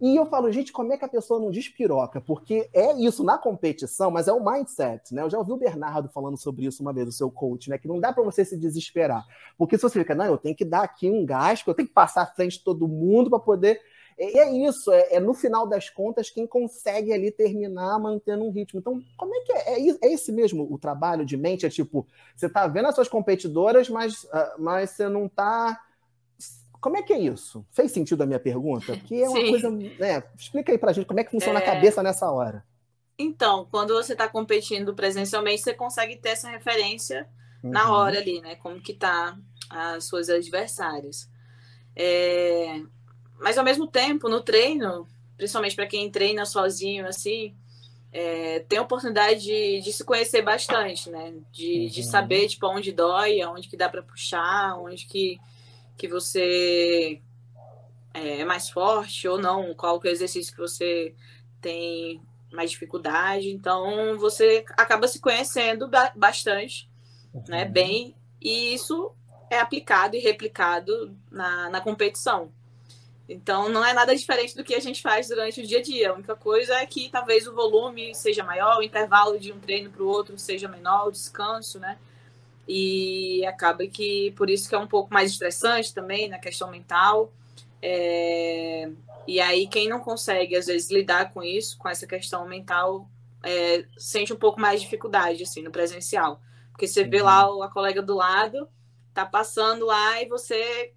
E 0.00 0.16
eu 0.16 0.26
falo, 0.26 0.50
gente, 0.50 0.72
como 0.72 0.92
é 0.92 0.98
que 0.98 1.04
a 1.04 1.08
pessoa 1.08 1.38
não 1.38 1.48
despiroca? 1.48 2.20
Porque 2.20 2.68
é 2.74 2.92
isso 3.00 3.22
na 3.22 3.38
competição, 3.38 4.10
mas 4.10 4.26
é 4.26 4.32
o 4.32 4.44
mindset, 4.44 5.14
né? 5.14 5.22
Eu 5.22 5.30
já 5.30 5.38
ouvi 5.38 5.52
o 5.52 5.56
Bernardo 5.56 6.08
falando 6.08 6.36
sobre 6.36 6.66
isso 6.66 6.82
uma 6.82 6.92
vez, 6.92 7.06
o 7.06 7.12
seu 7.12 7.30
coach, 7.30 7.70
né? 7.70 7.78
Que 7.78 7.86
não 7.86 8.00
dá 8.00 8.12
para 8.12 8.24
você 8.24 8.44
se 8.44 8.56
desesperar. 8.56 9.24
Porque 9.56 9.76
se 9.76 9.82
você 9.82 10.00
fica, 10.00 10.12
não, 10.12 10.24
eu 10.24 10.36
tenho 10.36 10.56
que 10.56 10.64
dar 10.64 10.82
aqui 10.82 11.08
um 11.08 11.24
gasto, 11.24 11.68
eu 11.68 11.74
tenho 11.74 11.86
que 11.86 11.94
passar 11.94 12.22
à 12.22 12.26
frente 12.26 12.58
de 12.58 12.64
todo 12.64 12.88
mundo 12.88 13.30
para 13.30 13.38
poder 13.38 13.80
e 14.18 14.38
é 14.38 14.50
isso, 14.68 14.92
é, 14.92 15.14
é, 15.14 15.20
no 15.20 15.34
final 15.34 15.66
das 15.66 15.88
contas 15.88 16.30
quem 16.30 16.46
consegue 16.46 17.12
ali 17.12 17.30
terminar 17.30 17.98
mantendo 17.98 18.44
um 18.44 18.50
ritmo. 18.50 18.80
Então, 18.80 19.02
como 19.16 19.34
é 19.34 19.40
que 19.40 19.52
é? 19.52 19.80
É, 19.80 19.90
é 20.02 20.12
esse 20.12 20.30
mesmo 20.30 20.66
o 20.70 20.78
trabalho 20.78 21.24
de 21.24 21.36
mente? 21.36 21.66
É 21.66 21.70
tipo, 21.70 22.06
você 22.34 22.46
está 22.46 22.66
vendo 22.66 22.88
as 22.88 22.94
suas 22.94 23.08
competidoras, 23.08 23.88
mas, 23.88 24.24
uh, 24.24 24.58
mas 24.58 24.90
você 24.90 25.08
não 25.08 25.26
está. 25.26 25.80
Como 26.80 26.96
é 26.96 27.02
que 27.02 27.12
é 27.12 27.18
isso? 27.18 27.64
Fez 27.70 27.92
sentido 27.92 28.22
a 28.22 28.26
minha 28.26 28.40
pergunta? 28.40 28.96
Porque 28.96 29.14
é 29.14 29.28
uma 29.28 29.40
Sim. 29.40 29.50
coisa. 29.50 29.70
Né? 29.70 30.22
Explica 30.36 30.72
aí 30.72 30.78
pra 30.78 30.92
gente 30.92 31.06
como 31.06 31.20
é 31.20 31.24
que 31.24 31.30
funciona 31.30 31.60
é... 31.60 31.62
a 31.62 31.74
cabeça 31.74 32.02
nessa 32.02 32.30
hora. 32.30 32.64
Então, 33.18 33.68
quando 33.70 33.94
você 33.94 34.12
está 34.12 34.28
competindo 34.28 34.94
presencialmente, 34.94 35.62
você 35.62 35.74
consegue 35.74 36.16
ter 36.16 36.30
essa 36.30 36.50
referência 36.50 37.28
uhum. 37.62 37.70
na 37.70 37.92
hora 37.92 38.18
ali, 38.18 38.40
né? 38.40 38.56
Como 38.56 38.80
que 38.80 38.94
tá 38.94 39.38
as 39.70 40.04
suas 40.04 40.28
adversárias. 40.28 41.28
É... 41.94 42.82
Mas 43.42 43.58
ao 43.58 43.64
mesmo 43.64 43.86
tempo, 43.86 44.28
no 44.28 44.40
treino, 44.40 45.06
principalmente 45.36 45.74
para 45.74 45.86
quem 45.86 46.10
treina 46.10 46.46
sozinho, 46.46 47.06
assim, 47.06 47.54
é, 48.12 48.60
tem 48.60 48.78
a 48.78 48.82
oportunidade 48.82 49.40
de, 49.40 49.80
de, 49.80 49.92
se 49.92 50.04
conhecer 50.04 50.42
bastante, 50.42 51.10
né? 51.10 51.34
De, 51.50 51.88
de 51.88 52.00
uhum. 52.02 52.06
saber, 52.06 52.46
tipo, 52.46 52.66
onde 52.68 52.92
dói, 52.92 53.42
onde 53.44 53.68
que 53.68 53.76
dá 53.76 53.88
para 53.88 54.02
puxar, 54.02 54.78
onde 54.78 55.06
que, 55.06 55.40
que 55.96 56.06
você 56.06 57.20
é, 58.14 58.40
é 58.40 58.44
mais 58.44 58.70
forte 58.70 59.26
ou 59.26 59.38
não, 59.38 59.74
qual 59.74 59.98
que 59.98 60.06
é 60.06 60.10
o 60.10 60.14
exercício 60.14 60.52
que 60.52 60.60
você 60.60 61.12
tem 61.60 62.22
mais 62.52 62.70
dificuldade. 62.70 63.50
Então, 63.50 64.16
você 64.18 64.64
acaba 64.76 65.08
se 65.08 65.20
conhecendo 65.20 65.90
bastante, 66.14 66.88
né? 67.32 67.40
uhum. 67.40 67.44
né? 67.48 67.64
Bem, 67.64 68.14
e 68.40 68.72
isso 68.72 69.12
é 69.50 69.58
aplicado 69.58 70.14
e 70.14 70.20
replicado 70.20 71.16
na, 71.28 71.70
na 71.70 71.80
competição. 71.80 72.52
Então, 73.28 73.68
não 73.68 73.84
é 73.84 73.92
nada 73.92 74.14
diferente 74.14 74.56
do 74.56 74.64
que 74.64 74.74
a 74.74 74.80
gente 74.80 75.00
faz 75.00 75.28
durante 75.28 75.60
o 75.60 75.66
dia 75.66 75.78
a 75.78 75.82
dia. 75.82 76.10
A 76.10 76.14
única 76.14 76.34
coisa 76.34 76.74
é 76.74 76.86
que 76.86 77.08
talvez 77.08 77.46
o 77.46 77.54
volume 77.54 78.14
seja 78.14 78.42
maior, 78.42 78.78
o 78.78 78.82
intervalo 78.82 79.38
de 79.38 79.52
um 79.52 79.58
treino 79.58 79.90
para 79.90 80.02
o 80.02 80.08
outro 80.08 80.38
seja 80.38 80.68
menor, 80.68 81.08
o 81.08 81.12
descanso, 81.12 81.78
né? 81.78 81.98
E 82.66 83.44
acaba 83.46 83.86
que 83.86 84.32
por 84.32 84.50
isso 84.50 84.68
que 84.68 84.74
é 84.74 84.78
um 84.78 84.86
pouco 84.86 85.12
mais 85.12 85.32
estressante 85.32 85.94
também 85.94 86.28
na 86.28 86.38
questão 86.38 86.70
mental. 86.70 87.32
É... 87.80 88.90
E 89.26 89.40
aí, 89.40 89.68
quem 89.68 89.88
não 89.88 90.00
consegue, 90.00 90.56
às 90.56 90.66
vezes, 90.66 90.90
lidar 90.90 91.32
com 91.32 91.42
isso, 91.42 91.78
com 91.78 91.88
essa 91.88 92.06
questão 92.06 92.46
mental, 92.46 93.08
é... 93.42 93.84
sente 93.96 94.32
um 94.32 94.36
pouco 94.36 94.60
mais 94.60 94.80
de 94.80 94.86
dificuldade, 94.86 95.42
assim, 95.42 95.62
no 95.62 95.70
presencial. 95.70 96.40
Porque 96.72 96.86
você 96.86 97.04
vê 97.04 97.22
lá 97.22 97.48
uhum. 97.48 97.62
a 97.62 97.70
colega 97.70 98.02
do 98.02 98.14
lado, 98.14 98.68
tá 99.14 99.24
passando 99.24 99.86
lá 99.86 100.20
e 100.20 100.26
você 100.26 100.92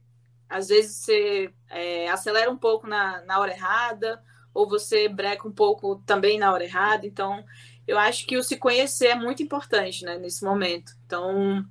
às 0.49 0.67
vezes 0.67 0.97
você 0.97 1.53
é, 1.69 2.09
acelera 2.09 2.49
um 2.49 2.57
pouco 2.57 2.87
na, 2.87 3.21
na 3.23 3.39
hora 3.39 3.51
errada, 3.51 4.21
ou 4.53 4.67
você 4.67 5.09
breca 5.09 5.47
um 5.47 5.51
pouco 5.51 5.97
também 6.05 6.39
na 6.39 6.51
hora 6.51 6.63
errada. 6.63 7.05
Então, 7.05 7.43
eu 7.87 7.97
acho 7.97 8.25
que 8.25 8.37
o 8.37 8.43
se 8.43 8.57
conhecer 8.57 9.07
é 9.07 9.15
muito 9.15 9.43
importante 9.43 10.05
né, 10.05 10.17
nesse 10.17 10.43
momento. 10.43 10.93
Então, 11.05 11.65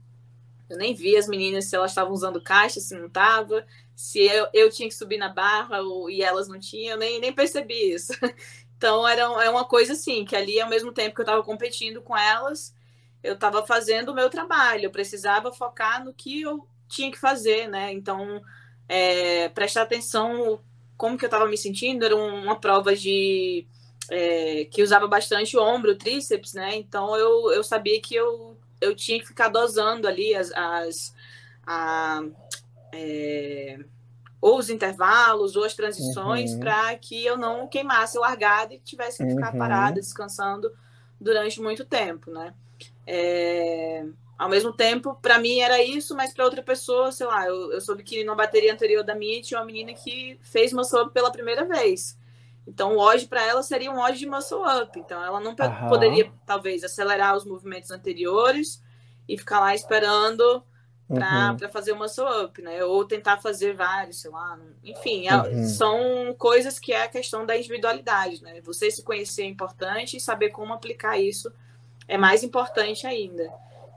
eu 0.68 0.76
nem 0.76 0.94
vi 0.94 1.16
as 1.16 1.26
meninas 1.26 1.66
se 1.66 1.76
elas 1.76 1.90
estavam 1.90 2.12
usando 2.12 2.42
caixa, 2.42 2.80
se 2.80 2.94
não 2.96 3.06
estava, 3.06 3.66
se 3.94 4.20
eu, 4.20 4.48
eu 4.52 4.70
tinha 4.70 4.88
que 4.88 4.94
subir 4.94 5.18
na 5.18 5.28
barra 5.28 5.80
ou, 5.80 6.10
e 6.10 6.22
elas 6.22 6.48
não 6.48 6.58
tinham, 6.58 6.92
eu 6.92 6.98
nem, 6.98 7.20
nem 7.20 7.32
percebi 7.32 7.92
isso. 7.94 8.12
Então, 8.76 9.06
era 9.08 9.22
é 9.22 9.48
uma 9.48 9.64
coisa 9.64 9.94
assim, 9.94 10.26
que 10.26 10.36
ali, 10.36 10.60
ao 10.60 10.68
mesmo 10.68 10.92
tempo 10.92 11.14
que 11.14 11.20
eu 11.20 11.24
estava 11.24 11.42
competindo 11.42 12.02
com 12.02 12.14
elas, 12.14 12.74
eu 13.22 13.32
estava 13.32 13.64
fazendo 13.64 14.10
o 14.10 14.14
meu 14.14 14.28
trabalho, 14.28 14.84
eu 14.84 14.90
precisava 14.90 15.50
focar 15.50 16.04
no 16.04 16.12
que 16.12 16.42
eu 16.42 16.68
tinha 16.86 17.10
que 17.10 17.16
fazer, 17.16 17.66
né? 17.66 17.92
Então, 17.92 18.42
é, 18.88 19.48
prestar 19.50 19.82
atenção 19.82 20.60
como 20.96 21.18
que 21.18 21.24
eu 21.24 21.28
estava 21.28 21.46
me 21.46 21.56
sentindo. 21.56 22.04
Era 22.04 22.16
uma 22.16 22.56
prova 22.56 22.94
de 22.94 23.66
é, 24.10 24.66
que 24.66 24.82
usava 24.82 25.06
bastante 25.06 25.56
o 25.56 25.62
ombro, 25.62 25.92
o 25.92 25.96
tríceps, 25.96 26.52
né? 26.52 26.76
Então 26.76 27.16
eu, 27.16 27.52
eu 27.52 27.64
sabia 27.64 28.00
que 28.00 28.14
eu, 28.14 28.56
eu 28.80 28.94
tinha 28.94 29.18
que 29.18 29.26
ficar 29.26 29.48
dosando 29.48 30.06
ali 30.06 30.34
as, 30.34 30.52
as 30.52 31.14
a, 31.66 32.22
é, 32.92 33.78
ou 34.40 34.58
os 34.58 34.68
intervalos 34.68 35.56
ou 35.56 35.64
as 35.64 35.74
transições 35.74 36.52
uhum. 36.52 36.60
para 36.60 36.94
que 36.96 37.24
eu 37.24 37.36
não 37.36 37.66
queimasse 37.66 38.18
a 38.18 38.20
largada 38.20 38.74
e 38.74 38.78
tivesse 38.78 39.24
que 39.24 39.30
ficar 39.30 39.52
uhum. 39.52 39.58
parada, 39.58 40.00
descansando 40.00 40.70
durante 41.20 41.60
muito 41.60 41.84
tempo, 41.84 42.30
né? 42.30 42.52
É, 43.06 44.04
ao 44.36 44.48
mesmo 44.48 44.72
tempo, 44.72 45.16
para 45.22 45.38
mim 45.38 45.60
era 45.60 45.82
isso, 45.82 46.14
mas 46.14 46.32
para 46.32 46.44
outra 46.44 46.62
pessoa, 46.62 47.12
sei 47.12 47.26
lá, 47.26 47.46
eu, 47.46 47.72
eu 47.72 47.80
soube 47.80 48.02
que 48.02 48.24
na 48.24 48.34
bateria 48.34 48.72
anterior 48.72 49.04
da 49.04 49.14
minha 49.14 49.40
tinha 49.40 49.60
uma 49.60 49.66
menina 49.66 49.92
que 49.94 50.38
fez 50.42 50.72
uma 50.72 50.84
sub 50.84 51.12
pela 51.12 51.30
primeira 51.30 51.64
vez. 51.64 52.18
Então, 52.66 52.96
o 52.96 52.98
OD 52.98 53.26
para 53.26 53.42
ela 53.42 53.62
seria 53.62 53.90
um 53.90 53.98
OD 54.00 54.18
de 54.18 54.26
muscle 54.26 54.64
up. 54.82 54.98
Então, 54.98 55.22
ela 55.22 55.38
não 55.38 55.50
uhum. 55.50 55.88
poderia, 55.88 56.32
talvez, 56.46 56.82
acelerar 56.82 57.36
os 57.36 57.44
movimentos 57.44 57.90
anteriores 57.90 58.82
e 59.28 59.36
ficar 59.36 59.60
lá 59.60 59.74
esperando 59.74 60.64
para 61.06 61.56
uhum. 61.60 61.68
fazer 61.68 61.92
o 61.92 61.96
muscle 61.96 62.24
up, 62.44 62.60
né? 62.62 62.82
Ou 62.82 63.04
tentar 63.04 63.36
fazer 63.36 63.74
vários, 63.74 64.20
sei 64.20 64.30
lá. 64.30 64.58
Enfim, 64.82 65.28
é, 65.28 65.36
uhum. 65.36 65.64
são 65.64 66.34
coisas 66.38 66.78
que 66.78 66.92
é 66.92 67.02
a 67.02 67.08
questão 67.08 67.44
da 67.44 67.56
individualidade, 67.56 68.42
né? 68.42 68.60
Você 68.62 68.90
se 68.90 69.02
conhecer 69.02 69.42
é 69.42 69.46
importante 69.46 70.16
e 70.16 70.20
saber 70.20 70.48
como 70.48 70.72
aplicar 70.72 71.18
isso 71.18 71.52
é 72.08 72.16
mais 72.16 72.42
importante 72.42 73.06
ainda. 73.06 73.52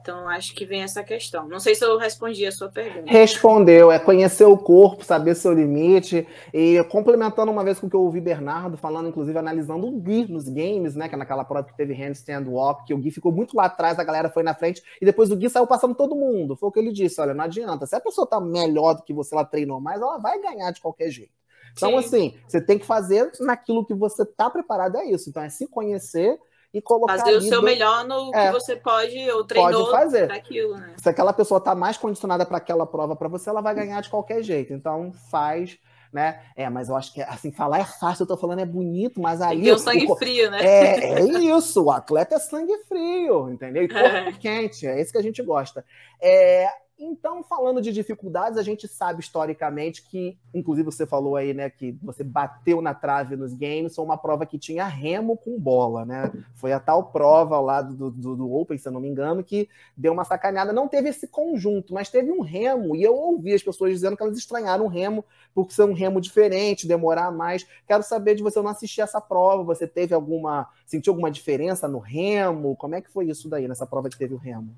Então, 0.07 0.29
acho 0.29 0.55
que 0.55 0.65
vem 0.65 0.83
essa 0.83 1.03
questão. 1.03 1.49
Não 1.49 1.59
sei 1.59 1.75
se 1.75 1.83
eu 1.83 1.97
respondi 1.97 2.45
a 2.45 2.51
sua 2.53 2.69
pergunta. 2.69 3.11
Respondeu. 3.11 3.91
É 3.91 3.99
conhecer 3.99 4.45
o 4.45 4.57
corpo, 4.57 5.03
saber 5.03 5.35
seu 5.35 5.53
limite. 5.53 6.25
E 6.53 6.81
complementando 6.85 7.51
uma 7.51 7.61
vez 7.61 7.77
com 7.77 7.87
o 7.87 7.89
que 7.89 7.95
eu 7.97 8.03
ouvi 8.03 8.21
Bernardo 8.21 8.77
falando, 8.77 9.09
inclusive 9.09 9.37
analisando 9.37 9.85
o 9.85 9.99
Gui 9.99 10.31
nos 10.31 10.47
games, 10.47 10.95
né? 10.95 11.09
Que 11.09 11.15
é 11.15 11.17
naquela 11.17 11.43
prova 11.43 11.67
que 11.67 11.75
teve 11.75 11.93
handstand 11.93 12.45
walk, 12.47 12.85
que 12.85 12.93
o 12.93 12.97
Gui 12.97 13.11
ficou 13.11 13.33
muito 13.33 13.57
lá 13.57 13.65
atrás, 13.65 13.99
a 13.99 14.03
galera 14.05 14.29
foi 14.29 14.43
na 14.43 14.55
frente, 14.55 14.81
e 15.01 15.05
depois 15.05 15.29
o 15.29 15.35
Gui 15.35 15.49
saiu 15.49 15.67
passando 15.67 15.93
todo 15.93 16.15
mundo. 16.15 16.55
Foi 16.55 16.69
o 16.69 16.71
que 16.71 16.79
ele 16.79 16.93
disse: 16.93 17.19
olha, 17.19 17.33
não 17.33 17.43
adianta. 17.43 17.85
Se 17.85 17.93
a 17.93 17.99
pessoa 17.99 18.25
tá 18.25 18.39
melhor 18.39 18.93
do 18.93 19.03
que 19.03 19.11
você, 19.13 19.35
ela 19.35 19.43
treinou 19.43 19.81
mais, 19.81 20.01
ela 20.01 20.17
vai 20.19 20.41
ganhar 20.41 20.71
de 20.71 20.79
qualquer 20.79 21.09
jeito. 21.09 21.33
Então, 21.73 21.89
Sim. 21.89 21.97
assim, 21.97 22.33
você 22.47 22.61
tem 22.61 22.79
que 22.79 22.85
fazer 22.85 23.29
naquilo 23.41 23.85
que 23.85 23.93
você 23.93 24.25
tá 24.25 24.49
preparado, 24.49 24.95
é 24.95 25.05
isso. 25.05 25.29
Então, 25.29 25.43
é 25.43 25.49
se 25.49 25.67
conhecer 25.67 26.39
e 26.73 26.81
colocar. 26.81 27.19
Fazer 27.19 27.35
o 27.35 27.41
seu 27.41 27.61
do... 27.61 27.65
melhor 27.65 28.05
no 28.05 28.33
é, 28.33 28.47
que 28.47 28.53
você 28.53 28.75
pode, 28.75 29.29
ou 29.31 29.43
treinou 29.43 29.85
pode 29.85 29.91
fazer. 29.91 30.31
Aquilo, 30.31 30.77
né? 30.77 30.95
Se 30.97 31.09
aquela 31.09 31.33
pessoa 31.33 31.57
está 31.57 31.73
mais 31.73 31.97
condicionada 31.97 32.45
para 32.45 32.57
aquela 32.57 32.85
prova 32.85 33.15
para 33.15 33.27
você, 33.27 33.49
ela 33.49 33.61
vai 33.61 33.73
ganhar 33.75 34.01
de 34.01 34.09
qualquer 34.09 34.41
jeito. 34.43 34.73
Então 34.73 35.11
faz. 35.29 35.77
Né? 36.11 36.41
É, 36.55 36.69
mas 36.69 36.87
eu 36.87 36.95
acho 36.95 37.13
que 37.13 37.21
assim, 37.21 37.51
falar 37.51 37.79
é 37.79 37.83
fácil, 37.83 38.23
eu 38.23 38.27
tô 38.27 38.37
falando 38.37 38.59
é 38.59 38.65
bonito, 38.65 39.19
mas 39.21 39.41
ali. 39.41 39.63
Tem 39.63 39.73
o 39.73 39.77
sangue 39.77 40.09
o, 40.09 40.15
frio, 40.15 40.49
né? 40.49 40.65
É, 40.65 41.19
é 41.19 41.21
isso, 41.21 41.83
o 41.83 41.91
atleta 41.91 42.35
é 42.35 42.39
sangue 42.39 42.77
frio, 42.87 43.49
entendeu? 43.49 43.83
E 43.83 43.89
corpo 43.89 44.05
é. 44.05 44.31
quente, 44.39 44.87
é 44.87 45.01
isso 45.01 45.11
que 45.11 45.17
a 45.17 45.21
gente 45.21 45.43
gosta. 45.43 45.83
É, 46.21 46.69
então, 46.99 47.43
falando 47.43 47.79
de 47.79 47.93
dificuldades, 47.93 48.57
a 48.57 48.63
gente 48.63 48.87
sabe 48.87 49.21
historicamente 49.21 50.01
que, 50.01 50.35
inclusive 50.51 50.85
você 50.85 51.05
falou 51.05 51.35
aí, 51.35 51.53
né, 51.53 51.69
que 51.69 51.95
você 52.01 52.23
bateu 52.23 52.81
na 52.81 52.91
trave 52.91 53.35
nos 53.35 53.53
games, 53.53 53.95
foi 53.95 54.03
uma 54.03 54.17
prova 54.17 54.47
que 54.47 54.57
tinha 54.57 54.83
remo 54.85 55.37
com 55.37 55.59
bola, 55.59 56.05
né? 56.05 56.31
Foi 56.55 56.73
a 56.73 56.79
tal 56.79 57.11
prova 57.11 57.59
lá 57.59 57.83
do, 57.83 58.09
do, 58.09 58.35
do 58.35 58.51
Open, 58.51 58.79
se 58.79 58.87
eu 58.87 58.91
não 58.91 58.99
me 58.99 59.07
engano, 59.07 59.43
que 59.43 59.69
deu 59.95 60.11
uma 60.11 60.25
sacaneada. 60.25 60.73
Não 60.73 60.87
teve 60.87 61.09
esse 61.09 61.27
conjunto, 61.27 61.93
mas 61.93 62.09
teve 62.09 62.31
um 62.31 62.41
remo, 62.41 62.95
e 62.95 63.03
eu 63.03 63.13
ouvi 63.13 63.53
as 63.53 63.61
pessoas 63.61 63.91
dizendo 63.91 64.17
que 64.17 64.23
elas 64.23 64.37
estranharam 64.37 64.85
o 64.85 64.89
remo, 64.89 65.23
por 65.53 65.71
ser 65.71 65.83
um 65.83 65.93
remo 65.93 66.19
diferente, 66.19 66.87
demorar 66.87 67.31
mais. 67.31 67.67
Quero 67.85 68.01
saber 68.01 68.33
de 68.33 68.41
você, 68.41 68.57
eu 68.57 68.63
não 68.63 68.71
assisti 68.71 69.01
essa 69.01 69.21
prova, 69.21 69.63
você 69.63 69.85
teve 69.85 70.15
alguma, 70.15 70.67
sentiu 70.87 71.13
alguma 71.13 71.29
diferença 71.29 71.87
no 71.87 71.99
remo? 71.99 72.75
Como 72.75 72.95
é 72.95 73.01
que 73.01 73.09
foi 73.11 73.25
isso 73.25 73.47
daí, 73.47 73.67
nessa 73.67 73.85
prova 73.85 74.09
que 74.09 74.17
teve 74.17 74.33
o 74.33 74.37
remo? 74.37 74.69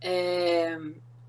É 0.00 0.78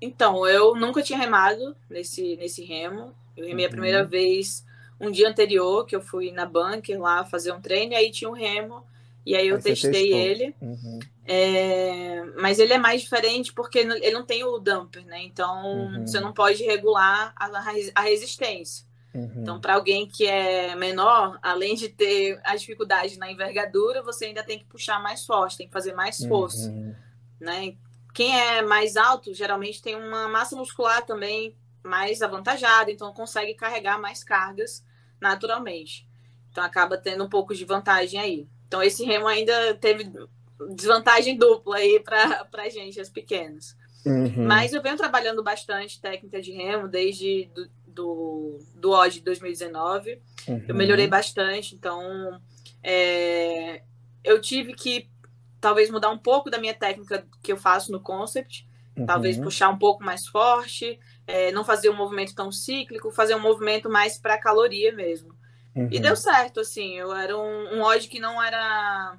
então, 0.00 0.46
eu 0.46 0.74
nunca 0.74 1.02
tinha 1.02 1.18
remado 1.18 1.76
nesse, 1.88 2.36
nesse 2.36 2.64
remo. 2.64 3.12
Eu 3.36 3.46
remei 3.46 3.64
uhum. 3.64 3.70
a 3.70 3.72
primeira 3.72 4.04
vez 4.04 4.64
um 5.00 5.10
dia 5.10 5.28
anterior, 5.28 5.86
que 5.86 5.94
eu 5.94 6.00
fui 6.00 6.32
na 6.32 6.46
bunker 6.46 7.00
lá 7.00 7.24
fazer 7.24 7.52
um 7.52 7.60
treino, 7.60 7.92
e 7.92 7.96
aí 7.96 8.10
tinha 8.10 8.30
um 8.30 8.34
remo, 8.34 8.82
e 9.24 9.34
aí 9.34 9.48
eu 9.48 9.56
aí 9.56 9.62
testei 9.62 10.12
ele. 10.12 10.54
Uhum. 10.60 10.98
É, 11.24 12.22
mas 12.40 12.58
ele 12.58 12.72
é 12.72 12.78
mais 12.78 13.02
diferente 13.02 13.52
porque 13.52 13.78
ele 13.78 14.12
não 14.12 14.24
tem 14.24 14.44
o 14.44 14.58
dumper, 14.58 15.04
né? 15.04 15.22
Então 15.22 15.64
uhum. 15.66 16.06
você 16.06 16.20
não 16.20 16.32
pode 16.32 16.62
regular 16.62 17.34
a, 17.36 18.00
resistência. 18.02 18.86
Uhum. 19.12 19.32
Então, 19.38 19.60
para 19.60 19.74
alguém 19.74 20.06
que 20.06 20.26
é 20.26 20.76
menor, 20.76 21.38
além 21.42 21.74
de 21.74 21.88
ter 21.88 22.38
a 22.44 22.54
dificuldade 22.54 23.18
na 23.18 23.30
envergadura, 23.30 24.02
você 24.02 24.26
ainda 24.26 24.42
tem 24.42 24.58
que 24.58 24.66
puxar 24.66 25.02
mais 25.02 25.24
forte, 25.24 25.56
tem 25.56 25.66
que 25.66 25.72
fazer 25.72 25.94
mais 25.94 26.22
força. 26.26 26.68
Uhum. 26.68 26.94
Né? 27.40 27.76
Quem 28.16 28.34
é 28.34 28.62
mais 28.62 28.96
alto 28.96 29.34
geralmente 29.34 29.82
tem 29.82 29.94
uma 29.94 30.26
massa 30.26 30.56
muscular 30.56 31.04
também 31.04 31.54
mais 31.82 32.22
avantajada, 32.22 32.90
então 32.90 33.12
consegue 33.12 33.52
carregar 33.52 34.00
mais 34.00 34.24
cargas 34.24 34.82
naturalmente. 35.20 36.08
Então 36.50 36.64
acaba 36.64 36.96
tendo 36.96 37.24
um 37.24 37.28
pouco 37.28 37.54
de 37.54 37.62
vantagem 37.66 38.18
aí. 38.18 38.48
Então 38.66 38.82
esse 38.82 39.04
remo 39.04 39.26
ainda 39.26 39.74
teve 39.74 40.10
desvantagem 40.74 41.36
dupla 41.36 41.76
aí 41.76 42.00
para 42.00 42.48
a 42.54 42.68
gente, 42.70 42.98
as 42.98 43.10
pequenas. 43.10 43.76
Uhum. 44.06 44.46
Mas 44.46 44.72
eu 44.72 44.80
venho 44.80 44.96
trabalhando 44.96 45.42
bastante 45.42 46.00
técnica 46.00 46.40
de 46.40 46.52
remo 46.52 46.88
desde 46.88 47.50
do, 47.54 47.68
do, 47.86 48.58
do 48.76 48.90
OD 48.92 49.16
de 49.16 49.20
2019. 49.24 50.22
Uhum. 50.48 50.64
Eu 50.66 50.74
melhorei 50.74 51.06
bastante, 51.06 51.74
então 51.74 52.40
é, 52.82 53.82
eu 54.24 54.40
tive 54.40 54.72
que 54.72 55.06
talvez 55.60 55.90
mudar 55.90 56.10
um 56.10 56.18
pouco 56.18 56.50
da 56.50 56.58
minha 56.58 56.74
técnica 56.74 57.26
que 57.42 57.52
eu 57.52 57.56
faço 57.56 57.90
no 57.92 58.00
concept, 58.00 58.66
uhum. 58.96 59.06
talvez 59.06 59.36
puxar 59.38 59.68
um 59.68 59.78
pouco 59.78 60.04
mais 60.04 60.26
forte, 60.26 60.98
é, 61.26 61.50
não 61.52 61.64
fazer 61.64 61.90
um 61.90 61.96
movimento 61.96 62.34
tão 62.34 62.52
cíclico, 62.52 63.10
fazer 63.10 63.34
um 63.34 63.40
movimento 63.40 63.90
mais 63.90 64.18
para 64.18 64.38
caloria 64.38 64.92
mesmo. 64.92 65.34
Uhum. 65.74 65.88
E 65.90 66.00
deu 66.00 66.16
certo, 66.16 66.60
assim, 66.60 66.94
eu 66.94 67.14
era 67.14 67.36
um, 67.36 67.76
um 67.76 67.82
odd 67.82 68.08
que 68.08 68.18
não 68.18 68.42
era. 68.42 69.18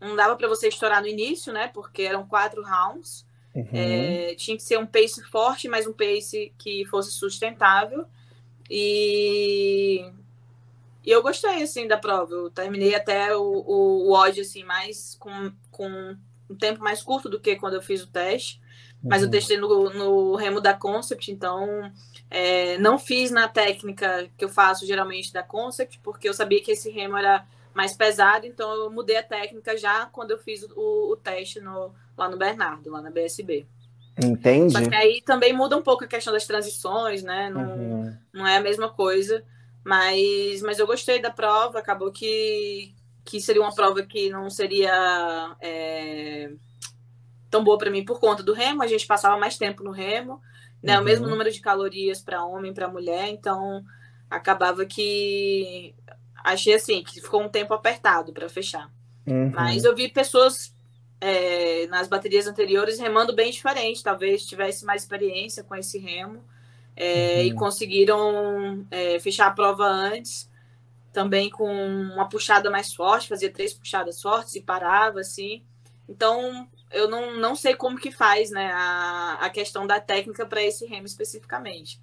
Não 0.00 0.16
dava 0.16 0.34
para 0.34 0.48
você 0.48 0.66
estourar 0.66 1.00
no 1.00 1.06
início, 1.06 1.52
né? 1.52 1.68
Porque 1.68 2.02
eram 2.02 2.26
quatro 2.26 2.62
rounds. 2.64 3.24
Uhum. 3.54 3.68
É, 3.72 4.34
tinha 4.34 4.56
que 4.56 4.62
ser 4.62 4.78
um 4.78 4.86
pace 4.86 5.22
forte, 5.22 5.68
mas 5.68 5.86
um 5.86 5.92
pace 5.92 6.52
que 6.58 6.84
fosse 6.86 7.12
sustentável. 7.12 8.04
E 8.68 10.10
e 11.04 11.10
eu 11.10 11.22
gostei, 11.22 11.62
assim, 11.62 11.86
da 11.86 11.96
prova. 11.96 12.32
Eu 12.32 12.50
terminei 12.50 12.94
até 12.94 13.36
o, 13.36 13.42
o, 13.42 14.08
o 14.08 14.12
ódio, 14.12 14.42
assim, 14.42 14.64
mais 14.64 15.16
com, 15.18 15.52
com 15.70 16.16
um 16.48 16.54
tempo 16.56 16.80
mais 16.80 17.02
curto 17.02 17.28
do 17.28 17.40
que 17.40 17.56
quando 17.56 17.74
eu 17.74 17.82
fiz 17.82 18.02
o 18.02 18.10
teste. 18.10 18.60
Mas 19.02 19.20
uhum. 19.20 19.26
eu 19.26 19.30
testei 19.32 19.56
no, 19.56 19.90
no 19.90 20.36
remo 20.36 20.60
da 20.60 20.74
Concept, 20.74 21.32
então 21.32 21.90
é, 22.30 22.78
não 22.78 22.98
fiz 22.98 23.32
na 23.32 23.48
técnica 23.48 24.30
que 24.38 24.44
eu 24.44 24.48
faço 24.48 24.86
geralmente 24.86 25.32
da 25.32 25.42
Concept, 25.42 25.98
porque 26.04 26.28
eu 26.28 26.34
sabia 26.34 26.62
que 26.62 26.70
esse 26.70 26.88
remo 26.88 27.16
era 27.16 27.44
mais 27.74 27.96
pesado, 27.96 28.46
então 28.46 28.72
eu 28.72 28.90
mudei 28.90 29.16
a 29.16 29.22
técnica 29.22 29.76
já 29.76 30.06
quando 30.06 30.30
eu 30.30 30.38
fiz 30.38 30.62
o, 30.62 31.12
o 31.12 31.16
teste 31.16 31.60
no, 31.60 31.92
lá 32.16 32.28
no 32.28 32.36
Bernardo, 32.36 32.90
lá 32.90 33.02
na 33.02 33.10
BSB. 33.10 33.66
Entendi. 34.22 34.72
Só 34.72 34.88
que 34.88 34.94
aí 34.94 35.22
também 35.22 35.52
muda 35.52 35.76
um 35.76 35.82
pouco 35.82 36.04
a 36.04 36.08
questão 36.08 36.32
das 36.32 36.46
transições, 36.46 37.22
né? 37.22 37.50
Não, 37.50 37.76
uhum. 37.76 38.16
não 38.32 38.46
é 38.46 38.56
a 38.56 38.60
mesma 38.60 38.88
coisa. 38.88 39.42
Mas, 39.84 40.62
mas 40.62 40.78
eu 40.78 40.86
gostei 40.86 41.20
da 41.20 41.30
prova, 41.30 41.78
acabou 41.78 42.12
que, 42.12 42.94
que 43.24 43.40
seria 43.40 43.62
uma 43.62 43.74
prova 43.74 44.02
que 44.02 44.30
não 44.30 44.48
seria 44.48 45.56
é, 45.60 46.52
tão 47.50 47.64
boa 47.64 47.76
para 47.76 47.90
mim 47.90 48.04
por 48.04 48.20
conta 48.20 48.42
do 48.42 48.52
remo, 48.52 48.82
a 48.82 48.86
gente 48.86 49.06
passava 49.06 49.36
mais 49.36 49.58
tempo 49.58 49.82
no 49.82 49.90
remo, 49.90 50.40
né? 50.82 50.94
Uhum. 50.96 51.02
O 51.02 51.04
mesmo 51.04 51.26
número 51.26 51.50
de 51.50 51.60
calorias 51.60 52.20
para 52.20 52.44
homem 52.44 52.70
e 52.70 52.74
para 52.74 52.88
mulher, 52.88 53.28
então 53.28 53.82
acabava 54.30 54.86
que 54.86 55.94
achei 56.44 56.74
assim 56.74 57.02
que 57.02 57.20
ficou 57.20 57.42
um 57.42 57.48
tempo 57.48 57.74
apertado 57.74 58.32
para 58.32 58.48
fechar. 58.48 58.90
Uhum. 59.26 59.50
Mas 59.52 59.84
eu 59.84 59.94
vi 59.94 60.08
pessoas 60.08 60.74
é, 61.20 61.86
nas 61.88 62.08
baterias 62.08 62.46
anteriores 62.46 62.98
remando 62.98 63.34
bem 63.34 63.50
diferente, 63.50 64.02
talvez 64.02 64.46
tivesse 64.46 64.84
mais 64.84 65.02
experiência 65.02 65.64
com 65.64 65.74
esse 65.74 65.98
remo 65.98 66.44
é, 66.96 67.36
uhum. 67.36 67.42
e 67.46 67.54
conseguiram 67.54 68.86
é, 68.90 69.18
fechar 69.18 69.46
a 69.46 69.52
prova 69.52 69.84
antes, 69.84 70.50
também 71.12 71.50
com 71.50 71.70
uma 71.70 72.28
puxada 72.28 72.70
mais 72.70 72.94
forte, 72.94 73.28
fazia 73.28 73.52
três 73.52 73.74
puxadas 73.74 74.20
fortes 74.20 74.54
e 74.54 74.60
parava 74.62 75.20
assim. 75.20 75.62
Então, 76.08 76.68
eu 76.90 77.08
não, 77.08 77.38
não 77.38 77.54
sei 77.54 77.74
como 77.74 77.98
que 77.98 78.10
faz 78.10 78.50
né, 78.50 78.70
a, 78.72 79.38
a 79.40 79.50
questão 79.50 79.86
da 79.86 80.00
técnica 80.00 80.46
para 80.46 80.62
esse 80.62 80.86
remo 80.86 81.06
especificamente. 81.06 82.00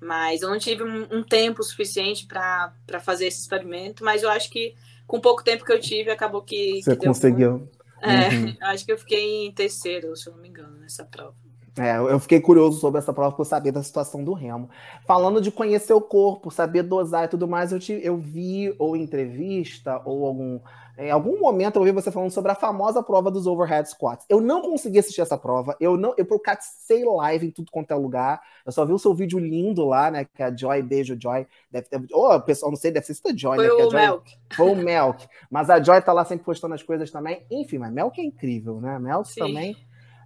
Mas 0.00 0.42
eu 0.42 0.50
não 0.50 0.58
tive 0.58 0.84
um, 0.84 1.06
um 1.10 1.22
tempo 1.22 1.62
suficiente 1.62 2.26
para 2.26 3.00
fazer 3.00 3.26
esse 3.26 3.40
experimento, 3.40 4.04
mas 4.04 4.22
eu 4.22 4.30
acho 4.30 4.48
que 4.50 4.74
com 5.06 5.20
pouco 5.20 5.42
tempo 5.42 5.64
que 5.64 5.72
eu 5.72 5.80
tive, 5.80 6.10
acabou 6.10 6.42
que. 6.42 6.82
Você 6.82 6.94
que 6.94 7.06
conseguiu. 7.06 7.68
É, 8.00 8.28
uhum. 8.28 8.56
acho 8.62 8.84
que 8.84 8.92
eu 8.92 8.98
fiquei 8.98 9.46
em 9.46 9.52
terceiro, 9.52 10.14
se 10.14 10.28
eu 10.28 10.34
não 10.34 10.40
me 10.40 10.48
engano, 10.48 10.78
nessa 10.78 11.04
prova. 11.04 11.34
É, 11.78 11.96
eu 11.96 12.18
fiquei 12.18 12.40
curioso 12.40 12.80
sobre 12.80 12.98
essa 12.98 13.12
prova 13.12 13.34
por 13.34 13.44
saber 13.44 13.72
da 13.72 13.82
situação 13.82 14.24
do 14.24 14.32
remo. 14.32 14.68
Falando 15.06 15.40
de 15.40 15.50
conhecer 15.50 15.92
o 15.92 16.00
corpo, 16.00 16.50
saber 16.50 16.82
dosar 16.82 17.24
e 17.24 17.28
tudo 17.28 17.46
mais, 17.46 17.72
eu, 17.72 17.78
te, 17.78 17.92
eu 18.02 18.16
vi 18.16 18.74
ou 18.78 18.96
entrevista 18.96 20.02
ou 20.04 20.26
algum 20.26 20.60
em 20.98 21.12
algum 21.12 21.38
momento 21.38 21.76
eu 21.76 21.82
ouvi 21.82 21.92
você 21.92 22.10
falando 22.10 22.32
sobre 22.32 22.50
a 22.50 22.56
famosa 22.56 23.00
prova 23.04 23.30
dos 23.30 23.46
overhead 23.46 23.88
squats. 23.88 24.26
Eu 24.28 24.40
não 24.40 24.60
consegui 24.60 24.98
assistir 24.98 25.20
essa 25.20 25.38
prova. 25.38 25.76
Eu 25.78 25.96
não, 25.96 26.12
eu 26.18 26.26
procrastei 26.26 27.04
live 27.04 27.46
em 27.46 27.50
tudo 27.52 27.70
quanto 27.70 27.92
é 27.92 27.94
lugar. 27.94 28.42
Eu 28.66 28.72
só 28.72 28.84
vi 28.84 28.92
o 28.92 28.98
seu 28.98 29.14
vídeo 29.14 29.38
lindo 29.38 29.84
lá, 29.84 30.10
né? 30.10 30.24
Que 30.24 30.42
é 30.42 30.46
a 30.46 30.54
Joy, 30.54 30.82
beijo 30.82 31.16
Joy. 31.18 31.46
Deve 31.70 31.86
ter, 31.86 32.04
oh, 32.12 32.34
o 32.34 32.40
pessoal 32.40 32.72
não 32.72 32.76
sei, 32.76 32.90
deve 32.90 33.06
ser 33.06 33.16
da 33.22 33.36
Joy, 33.36 33.56
Foi 33.56 33.66
né? 33.68 33.72
O 33.74 33.90
Joy, 33.90 34.00
Melk. 34.00 34.38
Foi 34.56 34.70
o 34.72 34.74
Melk. 34.74 35.28
Mas 35.48 35.70
a 35.70 35.80
Joy 35.80 36.02
tá 36.02 36.12
lá 36.12 36.24
sempre 36.24 36.44
postando 36.44 36.74
as 36.74 36.82
coisas 36.82 37.12
também. 37.12 37.46
Enfim, 37.48 37.78
mas 37.78 37.92
Melk 37.92 38.20
é 38.20 38.24
incrível, 38.24 38.80
né? 38.80 38.98
Melk 38.98 39.28
Sim. 39.28 39.40
também 39.40 39.76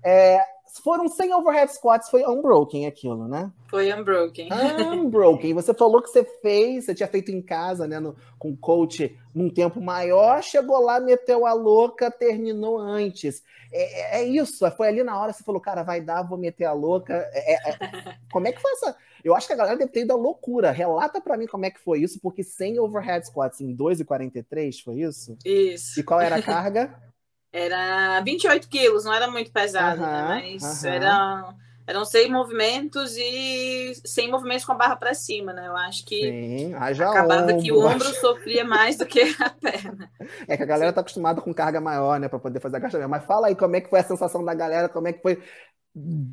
É, 0.02 0.40
foram 0.80 1.08
100 1.08 1.34
overhead 1.34 1.72
squats, 1.72 2.08
foi 2.08 2.24
unbroken 2.26 2.86
aquilo, 2.86 3.28
né? 3.28 3.50
Foi 3.68 3.92
unbroken. 3.92 4.48
Unbroken. 4.92 5.54
Você 5.54 5.74
falou 5.74 6.00
que 6.00 6.08
você 6.08 6.24
fez, 6.40 6.84
você 6.84 6.94
tinha 6.94 7.08
feito 7.08 7.30
em 7.30 7.42
casa, 7.42 7.86
né, 7.86 7.98
no, 7.98 8.16
com 8.38 8.50
o 8.50 8.56
coach 8.56 9.18
num 9.34 9.50
tempo 9.50 9.80
maior, 9.80 10.42
chegou 10.42 10.80
lá, 10.80 11.00
meteu 11.00 11.46
a 11.46 11.52
louca, 11.52 12.10
terminou 12.10 12.78
antes. 12.78 13.42
É, 13.72 14.18
é, 14.18 14.22
é 14.22 14.24
isso, 14.28 14.70
foi 14.72 14.88
ali 14.88 15.02
na 15.02 15.18
hora 15.18 15.32
você 15.32 15.42
falou, 15.42 15.60
cara, 15.60 15.82
vai 15.82 16.00
dar, 16.00 16.22
vou 16.22 16.38
meter 16.38 16.66
a 16.66 16.72
louca. 16.72 17.14
É, 17.32 17.54
é, 17.54 17.70
é. 17.70 18.18
como 18.30 18.46
é 18.46 18.52
que 18.52 18.60
foi 18.60 18.72
essa? 18.72 18.96
Eu 19.24 19.34
acho 19.34 19.46
que 19.46 19.52
a 19.52 19.56
galera 19.56 19.76
deve 19.76 19.92
ter 19.92 20.02
ido 20.02 20.12
à 20.12 20.16
loucura. 20.16 20.70
Relata 20.70 21.20
para 21.20 21.36
mim 21.36 21.46
como 21.46 21.64
é 21.64 21.70
que 21.70 21.80
foi 21.80 22.00
isso, 22.00 22.20
porque 22.20 22.42
100 22.42 22.80
overhead 22.80 23.26
squats 23.26 23.60
em 23.60 23.74
2,43, 23.74 24.82
foi 24.82 25.00
isso? 25.00 25.36
Isso. 25.44 26.00
E 26.00 26.02
qual 26.02 26.20
era 26.20 26.36
a 26.36 26.42
carga? 26.42 27.11
Era 27.52 28.20
28 28.22 28.68
quilos, 28.68 29.04
não 29.04 29.12
era 29.12 29.30
muito 29.30 29.52
pesado, 29.52 30.00
uh 30.00 30.06
-huh, 30.06 30.10
né? 30.10 30.52
Mas 30.52 30.84
uh 30.84 30.86
-huh. 30.86 30.88
era, 30.88 31.54
eram 31.86 32.04
100 32.04 32.30
movimentos 32.30 33.14
e 33.16 33.92
100 34.04 34.30
movimentos 34.30 34.64
com 34.64 34.72
a 34.72 34.76
barra 34.76 34.96
para 34.96 35.12
cima, 35.14 35.52
né? 35.52 35.68
Eu 35.68 35.76
acho 35.76 36.04
que 36.06 36.16
Sim, 36.16 36.74
acabava 36.74 37.52
ombro. 37.52 37.62
que 37.62 37.70
o 37.70 37.84
ombro 37.84 38.08
sofria 38.14 38.64
mais 38.64 38.96
do 38.96 39.04
que 39.04 39.20
a 39.20 39.50
perna. 39.60 40.10
É 40.48 40.56
que 40.56 40.62
a 40.62 40.66
galera 40.66 40.90
Sim. 40.90 40.94
tá 40.94 41.00
acostumada 41.02 41.42
com 41.42 41.52
carga 41.52 41.80
maior, 41.80 42.18
né? 42.18 42.28
Para 42.28 42.38
poder 42.38 42.60
fazer 42.60 42.76
agachamento. 42.76 43.10
Mas 43.10 43.24
fala 43.24 43.48
aí 43.48 43.54
como 43.54 43.76
é 43.76 43.80
que 43.80 43.90
foi 43.90 44.00
a 44.00 44.04
sensação 44.04 44.42
da 44.44 44.54
galera, 44.54 44.88
como 44.88 45.08
é 45.08 45.12
que 45.12 45.20
foi. 45.20 45.42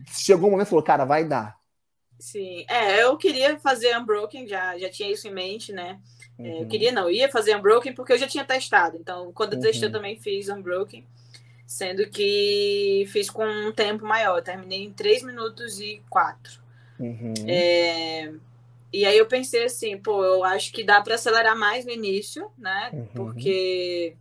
Chegou 0.08 0.48
um 0.48 0.52
momento 0.52 0.68
e 0.68 0.70
falou, 0.70 0.84
cara, 0.84 1.04
vai 1.04 1.26
dar. 1.26 1.60
Sim, 2.18 2.66
é, 2.70 3.04
eu 3.04 3.18
queria 3.18 3.58
fazer 3.60 3.98
Unbroken, 3.98 4.48
já, 4.48 4.78
já 4.78 4.90
tinha 4.90 5.10
isso 5.10 5.28
em 5.28 5.34
mente, 5.34 5.72
né? 5.72 6.00
Uhum. 6.40 6.46
É, 6.46 6.50
eu 6.54 6.60
uhum. 6.60 6.68
queria, 6.70 6.92
não, 6.92 7.04
eu 7.04 7.12
ia 7.12 7.30
fazer 7.30 7.56
Unbroken 7.56 7.94
porque 7.94 8.14
eu 8.14 8.18
já 8.18 8.28
tinha 8.28 8.46
testado. 8.46 8.98
Então, 8.98 9.32
quando 9.34 9.54
eu 9.54 9.60
uhum. 9.60 9.66
testei, 9.66 9.90
eu 9.90 9.92
também 9.92 10.16
fiz 10.16 10.48
Unbroken, 10.48 11.06
sendo 11.68 12.08
que 12.10 13.06
fiz 13.10 13.30
com 13.30 13.46
um 13.46 13.72
tempo 13.72 14.06
maior. 14.06 14.42
terminei 14.42 14.84
em 14.84 14.92
3 14.92 15.24
minutos 15.24 15.80
e 15.80 16.02
4. 16.10 16.62
Uhum. 17.00 17.34
É, 17.48 18.32
e 18.92 19.06
aí 19.06 19.18
eu 19.18 19.26
pensei 19.26 19.66
assim, 19.66 19.98
pô, 19.98 20.24
eu 20.24 20.44
acho 20.44 20.72
que 20.72 20.84
dá 20.84 21.02
para 21.02 21.16
acelerar 21.16 21.58
mais 21.58 21.86
no 21.86 21.92
início, 21.92 22.50
né? 22.58 22.90
Uhum. 22.94 23.08
Porque 23.14 24.16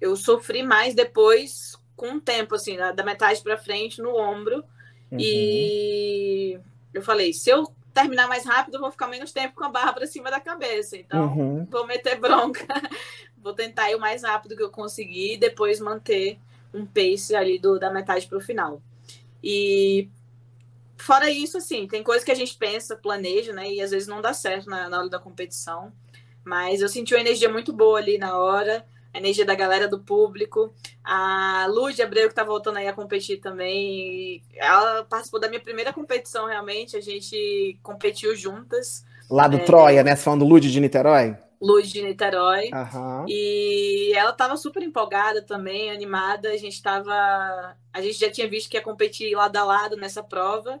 eu 0.00 0.14
sofri 0.14 0.62
mais 0.62 0.94
depois 0.94 1.76
com 1.96 2.14
o 2.14 2.20
tempo, 2.20 2.54
assim, 2.54 2.76
da 2.76 3.02
metade 3.02 3.42
para 3.42 3.56
frente 3.56 4.00
no 4.00 4.14
ombro. 4.14 4.62
E 5.10 6.54
uhum. 6.54 6.62
eu 6.94 7.02
falei, 7.02 7.32
se 7.32 7.50
eu 7.50 7.66
terminar 8.02 8.28
mais 8.28 8.44
rápido, 8.44 8.78
vou 8.78 8.90
ficar 8.90 9.08
menos 9.08 9.32
tempo 9.32 9.54
com 9.54 9.64
a 9.64 9.68
barra 9.68 9.92
para 9.92 10.06
cima 10.06 10.30
da 10.30 10.40
cabeça. 10.40 10.96
Então, 10.96 11.26
uhum. 11.26 11.66
vou 11.70 11.86
meter 11.86 12.18
bronca. 12.18 12.66
vou 13.36 13.52
tentar 13.52 13.90
ir 13.90 13.96
o 13.96 14.00
mais 14.00 14.22
rápido 14.22 14.56
que 14.56 14.62
eu 14.62 14.70
conseguir 14.70 15.34
e 15.34 15.36
depois 15.36 15.80
manter 15.80 16.38
um 16.72 16.84
pace 16.84 17.34
ali 17.34 17.58
do, 17.58 17.78
da 17.78 17.90
metade 17.90 18.26
para 18.26 18.38
o 18.38 18.40
final. 18.40 18.82
E 19.42 20.08
fora 20.96 21.30
isso, 21.30 21.58
assim, 21.58 21.86
tem 21.86 22.02
coisas 22.02 22.24
que 22.24 22.32
a 22.32 22.36
gente 22.36 22.56
pensa, 22.56 22.96
planeja, 22.96 23.52
né? 23.52 23.70
E 23.70 23.80
às 23.80 23.90
vezes 23.90 24.08
não 24.08 24.20
dá 24.20 24.32
certo 24.32 24.68
na, 24.68 24.88
na 24.88 24.98
hora 24.98 25.08
da 25.08 25.18
competição. 25.18 25.92
Mas 26.44 26.80
eu 26.80 26.88
senti 26.88 27.14
uma 27.14 27.20
energia 27.20 27.48
muito 27.48 27.72
boa 27.72 27.98
ali 27.98 28.16
na 28.16 28.36
hora 28.36 28.86
a 29.12 29.18
energia 29.18 29.44
da 29.44 29.54
galera 29.54 29.88
do 29.88 29.98
público. 29.98 30.72
A 31.02 31.66
Luz 31.68 31.98
Abreu, 32.00 32.24
que 32.24 32.32
está 32.32 32.44
voltando 32.44 32.76
aí 32.76 32.86
a 32.86 32.92
competir 32.92 33.38
também, 33.38 34.42
ela 34.54 35.04
participou 35.04 35.40
da 35.40 35.48
minha 35.48 35.60
primeira 35.60 35.92
competição, 35.92 36.46
realmente. 36.46 36.96
A 36.96 37.00
gente 37.00 37.78
competiu 37.82 38.36
juntas. 38.36 39.04
Lá 39.30 39.48
do 39.48 39.56
é... 39.56 39.60
Troia, 39.60 40.02
né? 40.02 40.14
Você 40.14 40.22
falando 40.22 40.44
Luz 40.44 40.64
de 40.64 40.80
Niterói? 40.80 41.36
Luz 41.60 41.90
de 41.90 42.02
Niterói. 42.02 42.70
Uhum. 42.72 43.24
E 43.28 44.12
ela 44.14 44.30
estava 44.30 44.56
super 44.56 44.82
empolgada 44.82 45.42
também, 45.42 45.90
animada. 45.90 46.50
A 46.50 46.56
gente 46.56 46.74
estava. 46.74 47.76
A 47.92 48.00
gente 48.00 48.18
já 48.18 48.30
tinha 48.30 48.48
visto 48.48 48.70
que 48.70 48.76
ia 48.76 48.82
competir 48.82 49.34
lado 49.34 49.56
a 49.56 49.64
lado 49.64 49.96
nessa 49.96 50.22
prova. 50.22 50.80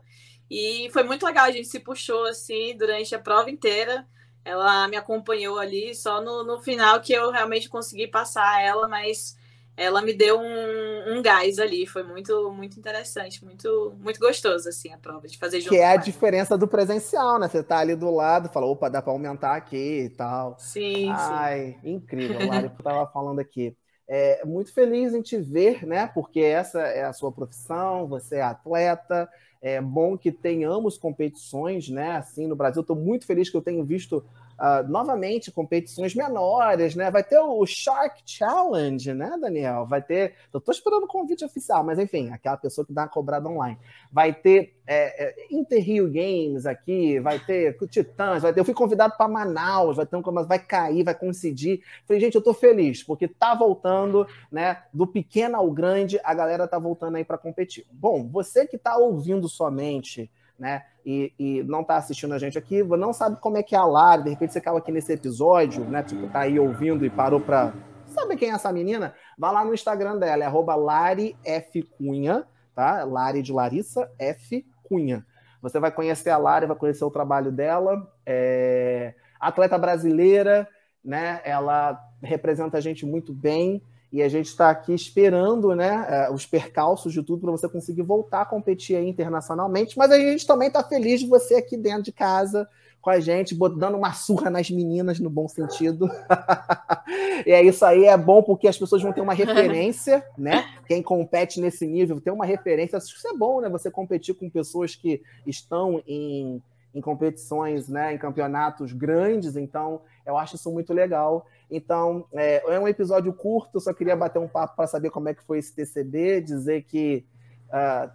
E 0.50 0.88
foi 0.92 1.02
muito 1.02 1.26
legal, 1.26 1.44
a 1.44 1.50
gente 1.50 1.68
se 1.68 1.78
puxou 1.78 2.24
assim 2.26 2.74
durante 2.76 3.14
a 3.14 3.18
prova 3.18 3.50
inteira 3.50 4.06
ela 4.48 4.88
me 4.88 4.96
acompanhou 4.96 5.58
ali 5.58 5.94
só 5.94 6.20
no, 6.20 6.44
no 6.44 6.60
final 6.60 7.00
que 7.00 7.12
eu 7.12 7.30
realmente 7.30 7.68
consegui 7.68 8.08
passar 8.08 8.62
ela, 8.62 8.88
mas 8.88 9.36
ela 9.76 10.02
me 10.02 10.12
deu 10.12 10.38
um, 10.40 11.18
um 11.18 11.22
gás 11.22 11.58
ali. 11.58 11.86
Foi 11.86 12.02
muito, 12.02 12.50
muito 12.52 12.78
interessante, 12.78 13.44
muito, 13.44 13.94
muito 14.00 14.18
gostoso, 14.18 14.68
assim, 14.68 14.92
a 14.92 14.98
prova 14.98 15.28
de 15.28 15.38
fazer 15.38 15.60
junto. 15.60 15.74
Que 15.74 15.76
é 15.76 15.86
a 15.86 15.96
diferença 15.96 16.56
do 16.56 16.66
presencial, 16.66 17.38
né? 17.38 17.48
Você 17.48 17.62
tá 17.62 17.78
ali 17.78 17.94
do 17.94 18.10
lado, 18.10 18.48
fala, 18.48 18.66
opa, 18.66 18.88
dá 18.88 19.02
para 19.02 19.12
aumentar 19.12 19.54
aqui 19.54 20.04
e 20.04 20.10
tal. 20.10 20.56
Sim, 20.56 21.16
Ai, 21.16 21.76
sim. 21.80 21.80
incrível, 21.84 22.42
Lari, 22.46 22.66
eu 22.66 22.82
tava 22.82 23.06
falando 23.12 23.40
aqui. 23.40 23.76
É, 24.08 24.42
muito 24.46 24.72
feliz 24.72 25.12
em 25.12 25.20
te 25.20 25.36
ver, 25.38 25.84
né? 25.86 26.06
Porque 26.08 26.40
essa 26.40 26.80
é 26.80 27.04
a 27.04 27.12
sua 27.12 27.30
profissão, 27.30 28.08
você 28.08 28.36
é 28.36 28.42
atleta, 28.42 29.28
é 29.60 29.80
bom 29.80 30.16
que 30.16 30.30
tenhamos 30.30 30.96
competições, 30.96 31.88
né? 31.88 32.12
Assim, 32.12 32.46
no 32.46 32.56
Brasil, 32.56 32.80
estou 32.80 32.96
muito 32.96 33.26
feliz 33.26 33.50
que 33.50 33.56
eu 33.56 33.62
tenho 33.62 33.84
visto 33.84 34.24
uh, 34.58 34.88
novamente 34.88 35.50
competições 35.50 36.14
menores, 36.14 36.94
né? 36.94 37.10
Vai 37.10 37.22
ter 37.22 37.38
o 37.38 37.64
Shark 37.64 38.22
Challenge, 38.26 39.14
né, 39.14 39.36
Daniel? 39.40 39.86
Vai 39.86 40.02
ter. 40.02 40.34
Eu 40.52 40.58
estou 40.58 40.72
esperando 40.72 41.04
o 41.04 41.08
convite 41.08 41.44
oficial, 41.44 41.84
mas 41.84 41.98
enfim, 41.98 42.30
aquela 42.30 42.56
pessoa 42.56 42.86
que 42.86 42.92
dá 42.92 43.02
uma 43.02 43.08
cobrada 43.08 43.48
online. 43.48 43.78
Vai 44.10 44.32
ter 44.32 44.76
é, 44.86 45.24
é, 45.24 45.46
Inter 45.50 45.82
Rio 45.82 46.06
Games 46.06 46.66
aqui, 46.66 47.20
vai 47.20 47.38
ter 47.38 47.76
Titãs, 47.88 48.42
vai 48.42 48.52
ter. 48.52 48.60
Eu 48.60 48.64
fui 48.64 48.74
convidado 48.74 49.14
para 49.16 49.28
Manaus, 49.28 49.96
vai 49.96 50.06
ter 50.06 50.16
um 50.16 50.22
vai 50.22 50.58
cair, 50.58 51.04
vai 51.04 51.14
coincidir. 51.14 51.82
Falei, 52.06 52.20
gente, 52.20 52.34
eu 52.34 52.40
estou 52.40 52.54
feliz, 52.54 53.02
porque 53.02 53.28
tá 53.28 53.54
voltando, 53.54 54.26
né? 54.50 54.82
Do 54.92 55.06
pequeno 55.06 55.56
ao 55.56 55.70
grande, 55.70 56.18
a 56.24 56.34
galera 56.34 56.66
tá 56.66 56.78
voltando 56.78 57.16
aí 57.16 57.24
para 57.24 57.38
competir. 57.38 57.86
Bom, 57.90 58.28
você 58.28 58.66
que 58.66 58.76
está 58.76 58.96
ouvindo 58.96 59.48
somente, 59.48 60.30
né? 60.58 60.82
E, 61.04 61.32
e 61.38 61.62
não 61.62 61.82
está 61.82 61.96
assistindo 61.96 62.34
a 62.34 62.38
gente 62.38 62.58
aqui, 62.58 62.82
não 62.82 63.12
sabe 63.12 63.40
como 63.40 63.56
é 63.56 63.62
que 63.62 63.74
é 63.74 63.78
a 63.78 63.84
Lari, 63.84 64.24
de 64.24 64.30
repente 64.30 64.52
você 64.52 64.60
caiu 64.60 64.76
aqui 64.76 64.90
nesse 64.90 65.12
episódio, 65.12 65.84
né? 65.84 66.02
Tipo, 66.02 66.28
tá 66.28 66.40
aí 66.40 66.58
ouvindo 66.58 67.04
e 67.06 67.10
parou 67.10 67.40
para 67.40 67.72
saber 68.06 68.36
quem 68.36 68.50
é 68.50 68.54
essa 68.54 68.72
menina? 68.72 69.14
Vá 69.38 69.50
lá 69.50 69.64
no 69.64 69.72
Instagram 69.72 70.18
dela, 70.18 70.42
é 70.42 70.46
arroba 70.46 70.74
Lari 70.74 71.36
F 71.44 71.82
Cunha, 71.96 72.44
tá? 72.74 73.04
Lari 73.04 73.42
de 73.42 73.52
Larissa 73.52 74.10
F 74.18 74.66
Cunha. 74.82 75.24
Você 75.62 75.80
vai 75.80 75.90
conhecer 75.90 76.30
a 76.30 76.38
Lari, 76.38 76.66
vai 76.66 76.76
conhecer 76.76 77.04
o 77.04 77.10
trabalho 77.10 77.50
dela. 77.50 78.06
É... 78.24 79.14
Atleta 79.40 79.76
brasileira, 79.78 80.68
né? 81.04 81.40
Ela 81.44 82.00
representa 82.22 82.78
a 82.78 82.80
gente 82.80 83.04
muito 83.04 83.32
bem 83.32 83.82
e 84.10 84.22
a 84.22 84.28
gente 84.28 84.46
está 84.46 84.70
aqui 84.70 84.94
esperando 84.94 85.74
né, 85.74 86.06
é, 86.08 86.30
os 86.30 86.46
percalços 86.46 87.12
de 87.12 87.22
tudo 87.22 87.42
para 87.42 87.50
você 87.50 87.68
conseguir 87.68 88.02
voltar 88.02 88.42
a 88.42 88.46
competir 88.46 88.98
internacionalmente. 89.02 89.98
Mas 89.98 90.10
a 90.10 90.18
gente 90.18 90.46
também 90.46 90.68
está 90.68 90.82
feliz 90.82 91.20
de 91.20 91.26
você 91.26 91.56
aqui 91.56 91.76
dentro 91.76 92.04
de 92.04 92.12
casa 92.12 92.66
com 93.00 93.10
a 93.10 93.20
gente, 93.20 93.54
dando 93.54 93.96
uma 93.96 94.12
surra 94.12 94.50
nas 94.50 94.70
meninas 94.70 95.20
no 95.20 95.30
bom 95.30 95.46
sentido. 95.46 96.08
e 97.46 97.52
é 97.52 97.62
isso 97.62 97.84
aí, 97.84 98.04
é 98.04 98.16
bom 98.16 98.42
porque 98.42 98.66
as 98.66 98.76
pessoas 98.76 99.02
vão 99.02 99.12
ter 99.12 99.20
uma 99.20 99.34
referência, 99.34 100.24
né? 100.36 100.64
Quem 100.86 101.02
compete 101.02 101.60
nesse 101.60 101.86
nível 101.86 102.20
tem 102.20 102.32
uma 102.32 102.44
referência. 102.44 102.96
Isso 102.96 103.28
é 103.28 103.36
bom, 103.36 103.60
né? 103.60 103.68
Você 103.68 103.90
competir 103.90 104.34
com 104.34 104.50
pessoas 104.50 104.96
que 104.96 105.22
estão 105.46 106.02
em, 106.06 106.62
em 106.94 107.00
competições, 107.00 107.88
né? 107.88 108.14
Em 108.14 108.18
campeonatos 108.18 108.92
grandes. 108.92 109.54
Então, 109.54 110.00
eu 110.26 110.36
acho 110.36 110.56
isso 110.56 110.70
muito 110.70 110.92
legal. 110.92 111.46
Então, 111.70 112.26
é, 112.32 112.62
é 112.74 112.80
um 112.80 112.88
episódio 112.88 113.32
curto, 113.32 113.80
só 113.80 113.92
queria 113.92 114.16
bater 114.16 114.38
um 114.38 114.48
papo 114.48 114.76
para 114.76 114.86
saber 114.86 115.10
como 115.10 115.28
é 115.28 115.34
que 115.34 115.42
foi 115.42 115.58
esse 115.58 115.74
TCB, 115.74 116.40
dizer 116.40 116.82
que 116.84 117.26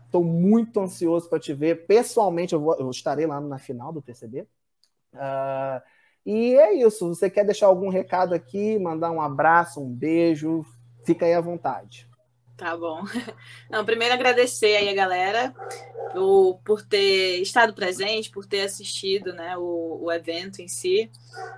estou 0.05 0.21
uh, 0.21 0.25
muito 0.25 0.79
ansioso 0.79 1.29
para 1.29 1.39
te 1.39 1.53
ver. 1.53 1.85
Pessoalmente, 1.85 2.53
eu, 2.53 2.59
vou, 2.59 2.75
eu, 2.75 2.89
estarei 2.89 3.27
lá 3.27 3.39
na 3.39 3.59
final 3.59 3.93
do 3.93 4.01
TCB. 4.01 4.41
Uh, 4.41 4.47
ah, 5.15 5.83
e 6.25 6.55
é 6.55 6.73
isso. 6.73 7.07
Você 7.09 7.29
quer 7.29 7.45
deixar 7.45 7.67
algum 7.67 7.89
recado 7.89 8.33
aqui, 8.33 8.79
mandar 8.79 9.11
um 9.11 9.21
abraço, 9.21 9.79
um 9.79 9.93
beijo? 9.93 10.65
Fica 11.05 11.25
aí 11.25 11.33
à 11.33 11.41
vontade. 11.41 12.07
Tá 12.63 12.77
bom. 12.77 13.03
Não, 13.69 13.83
primeiro 13.83 14.13
agradecer 14.13 14.77
aí 14.77 14.87
a 14.87 14.93
galera 14.93 15.53
por, 16.13 16.61
por 16.63 16.81
ter 16.81 17.41
estado 17.41 17.73
presente, 17.73 18.29
por 18.29 18.45
ter 18.45 18.61
assistido 18.61 19.33
né, 19.33 19.57
o, 19.57 19.99
o 20.03 20.09
evento 20.09 20.61
em 20.61 20.67
si, 20.69 21.11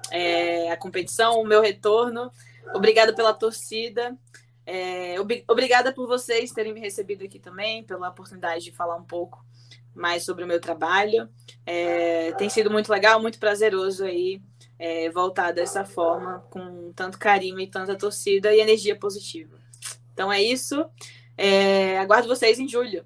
é, 0.10 0.72
a 0.72 0.76
competição, 0.76 1.39
o 1.39 1.46
meu 1.46 1.62
retorno. 1.62 2.32
Obrigada 2.74 3.13
pela 3.13 3.36
torcida. 3.36 4.18
É, 4.65 5.20
ob, 5.20 5.46
obrigada 5.48 5.94
por 5.94 6.08
vocês 6.08 6.52
terem 6.52 6.74
me 6.74 6.80
recebido 6.80 7.24
aqui 7.24 7.38
também, 7.38 7.84
pela 7.84 8.10
oportunidade 8.10 8.63
de 8.63 8.72
falar 8.72 8.96
um 8.96 9.04
pouco 9.04 9.46
mais 9.94 10.26
sobre 10.26 10.44
o 10.44 10.48
meu 10.48 10.60
trabalho. 10.60 11.30
É, 11.68 12.32
tem 12.32 12.50
sido 12.50 12.72
muito 12.72 12.91
legal, 12.91 13.22
muito 13.22 13.38
prazeroso 13.38 14.04
aí 14.04 14.41
é, 14.80 15.08
voltar 15.12 15.52
dessa 15.52 15.86
forma, 15.86 16.39
com 16.50 16.91
tanto 16.94 17.20
carinho 17.20 17.60
e 17.60 17.68
tanta 17.68 17.96
torcida 17.96 18.56
e 18.56 18.60
energia 18.60 18.96
positiva. 18.96 19.63
Então 20.15 20.32
é 20.32 20.41
isso. 20.41 20.86
É, 21.38 21.99
aguardo 21.99 22.30
vocês 22.30 22.58
em 22.58 22.67
julho. 22.67 23.06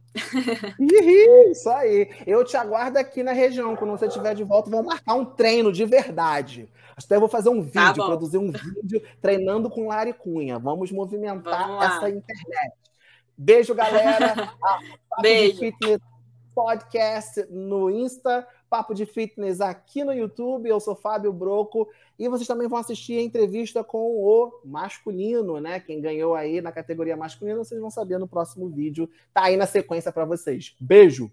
isso 1.50 1.68
aí. 1.72 2.08
Eu 2.28 2.46
te 2.46 2.56
aguardo 2.56 3.00
aqui 3.00 3.24
na 3.24 3.32
região. 3.32 3.76
Quando 3.76 3.90
você 3.90 4.06
estiver 4.06 4.36
de 4.36 4.44
volta, 4.44 4.70
vamos 4.70 4.86
marcar 4.86 5.16
um 5.16 5.26
treino 5.26 5.72
de 5.72 5.84
verdade. 5.86 6.70
Até 6.96 7.18
vou 7.18 7.28
fazer 7.28 7.50
um 7.50 7.68
tá 7.68 7.88
vídeo, 7.88 8.04
tá 8.04 8.08
produzir 8.08 8.38
um 8.38 8.52
vídeo 8.52 9.02
treinando 9.20 9.70
com 9.70 9.88
Lari 9.88 10.14
Cunha. 10.14 10.60
Vamos 10.60 10.92
movimentar 10.92 11.68
Vamos 11.68 11.86
essa 11.86 12.10
internet. 12.10 12.74
Beijo, 13.36 13.74
galera. 13.74 14.54
Beijo. 15.20 15.58
Fitness 15.58 16.00
Podcast 16.54 17.48
no 17.50 17.90
Insta, 17.90 18.46
Papo 18.70 18.94
de 18.94 19.06
Fitness 19.06 19.60
aqui 19.60 20.04
no 20.04 20.14
YouTube. 20.14 20.70
Eu 20.70 20.80
sou 20.80 20.96
Fábio 20.96 21.34
Broco 21.34 21.90
e 22.18 22.28
vocês 22.28 22.48
também 22.48 22.68
vão 22.68 22.78
assistir 22.78 23.18
a 23.18 23.24
entrevista 23.24 23.84
com 23.84 23.98
o 23.98 24.62
masculino, 24.64 25.60
né? 25.60 25.80
Quem 25.80 26.00
ganhou 26.00 26.36
aí 26.36 26.62
na 26.62 26.72
categoria 26.72 27.18
masculina, 27.18 27.58
vocês 27.58 27.82
vão 27.82 27.90
saber 27.90 28.20
no 28.20 28.28
próximo 28.28 28.70
vídeo. 28.70 29.10
Tá 29.34 29.46
aí 29.46 29.58
na 29.58 29.66
sequência 29.66 30.12
para 30.12 30.26
vocês. 30.26 30.76
Beijo. 30.80 31.32